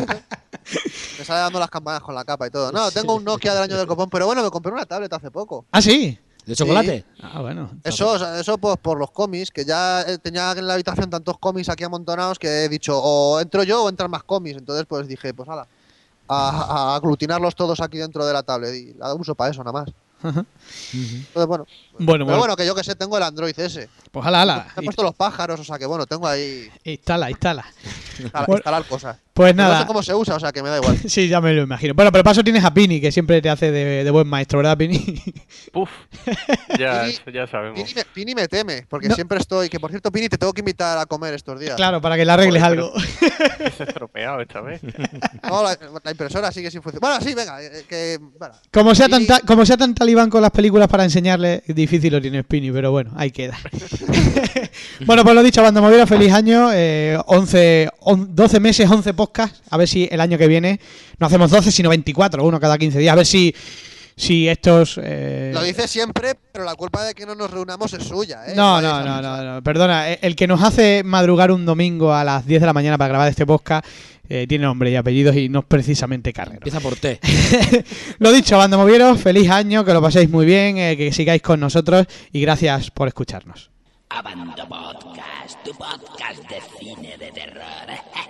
[1.18, 2.72] Me sale dando las campanas con la capa y todo.
[2.72, 5.30] No, tengo un Nokia del año del copón, pero bueno, me compré una tablet hace
[5.30, 5.64] poco.
[5.72, 6.18] Ah, sí.
[6.46, 7.04] ¿De chocolate?
[7.22, 7.70] Ah, bueno.
[7.84, 11.10] Eso, o sea, eso pues, por los cómics, que ya eh, tenía en la habitación
[11.10, 14.56] tantos cómics aquí amontonados que he dicho, o entro yo o entran más cómics.
[14.56, 15.66] Entonces, pues dije, pues nada,
[16.26, 16.48] a,
[16.92, 19.90] a aglutinarlos todos aquí dentro de la tablet y la uso para eso nada más.
[20.22, 20.44] Ajá.
[20.94, 21.46] Entonces, bueno.
[21.46, 21.66] Bueno,
[21.98, 22.38] Pero bueno.
[22.38, 23.88] bueno, que yo que sé, tengo el Android ese.
[24.10, 24.68] Pues ala, ala.
[24.76, 27.64] He puesto los pájaros, o sea que bueno, tengo ahí Instala, instala.
[28.18, 29.16] instala- Bueno, instalar cosas.
[29.38, 29.80] Pues Pero No nada.
[29.82, 30.98] sé cómo se usa, o sea que me da igual.
[31.08, 31.94] Sí, ya me lo imagino.
[31.94, 34.76] Bueno, pero paso tienes a Pini, que siempre te hace de, de buen maestro, ¿verdad,
[34.76, 34.98] Pini?
[35.72, 35.88] Puf.
[36.76, 37.78] Ya, Pini- eso ya sabemos.
[37.80, 39.14] Pini me, Pini me teme, porque No.
[39.14, 39.68] siempre estoy.
[39.68, 41.76] Que por cierto, Pini, te tengo que invitar a comer estos días.
[41.76, 42.92] claro, para que le arregles Joder, algo.
[43.76, 44.80] Se ha estropeado esta vez.
[45.48, 47.18] No, la, la impresora sigue sin funcionar.
[47.20, 48.18] Bueno, sí, venga, eh, que.
[48.38, 48.54] bueno.
[48.72, 52.42] Como sea, tan, como sea tan talibán con las películas para enseñarle, difícil lo tiene
[52.42, 53.56] Spinny, pero bueno, ahí queda.
[55.06, 56.70] bueno, pues lo dicho, Bando Movida, feliz año.
[56.72, 59.62] eh, 11, on- 12 meses, 11 podcasts.
[59.70, 60.80] A ver si el año que viene
[61.18, 63.12] no hacemos 12, sino 24, uno cada 15 días.
[63.12, 63.54] A ver si,
[64.16, 64.98] si estos.
[65.02, 68.54] eh, Lo dice siempre, pero la culpa de que no nos reunamos es suya, ¿eh?
[68.56, 70.10] No, no, no, no, no, perdona.
[70.12, 73.08] eh, El que nos hace madrugar un domingo a las 10 de la mañana para
[73.08, 73.86] grabar este podcast
[74.30, 76.56] eh, tiene nombre y apellidos y no es precisamente Carrero.
[76.58, 77.18] Empieza por T.
[78.18, 81.58] Lo dicho, Bando Movieros, feliz año, que lo paséis muy bien, eh, que sigáis con
[81.60, 83.70] nosotros y gracias por escucharnos.
[84.10, 87.62] Abando Podcast, tu podcast de cine de terror.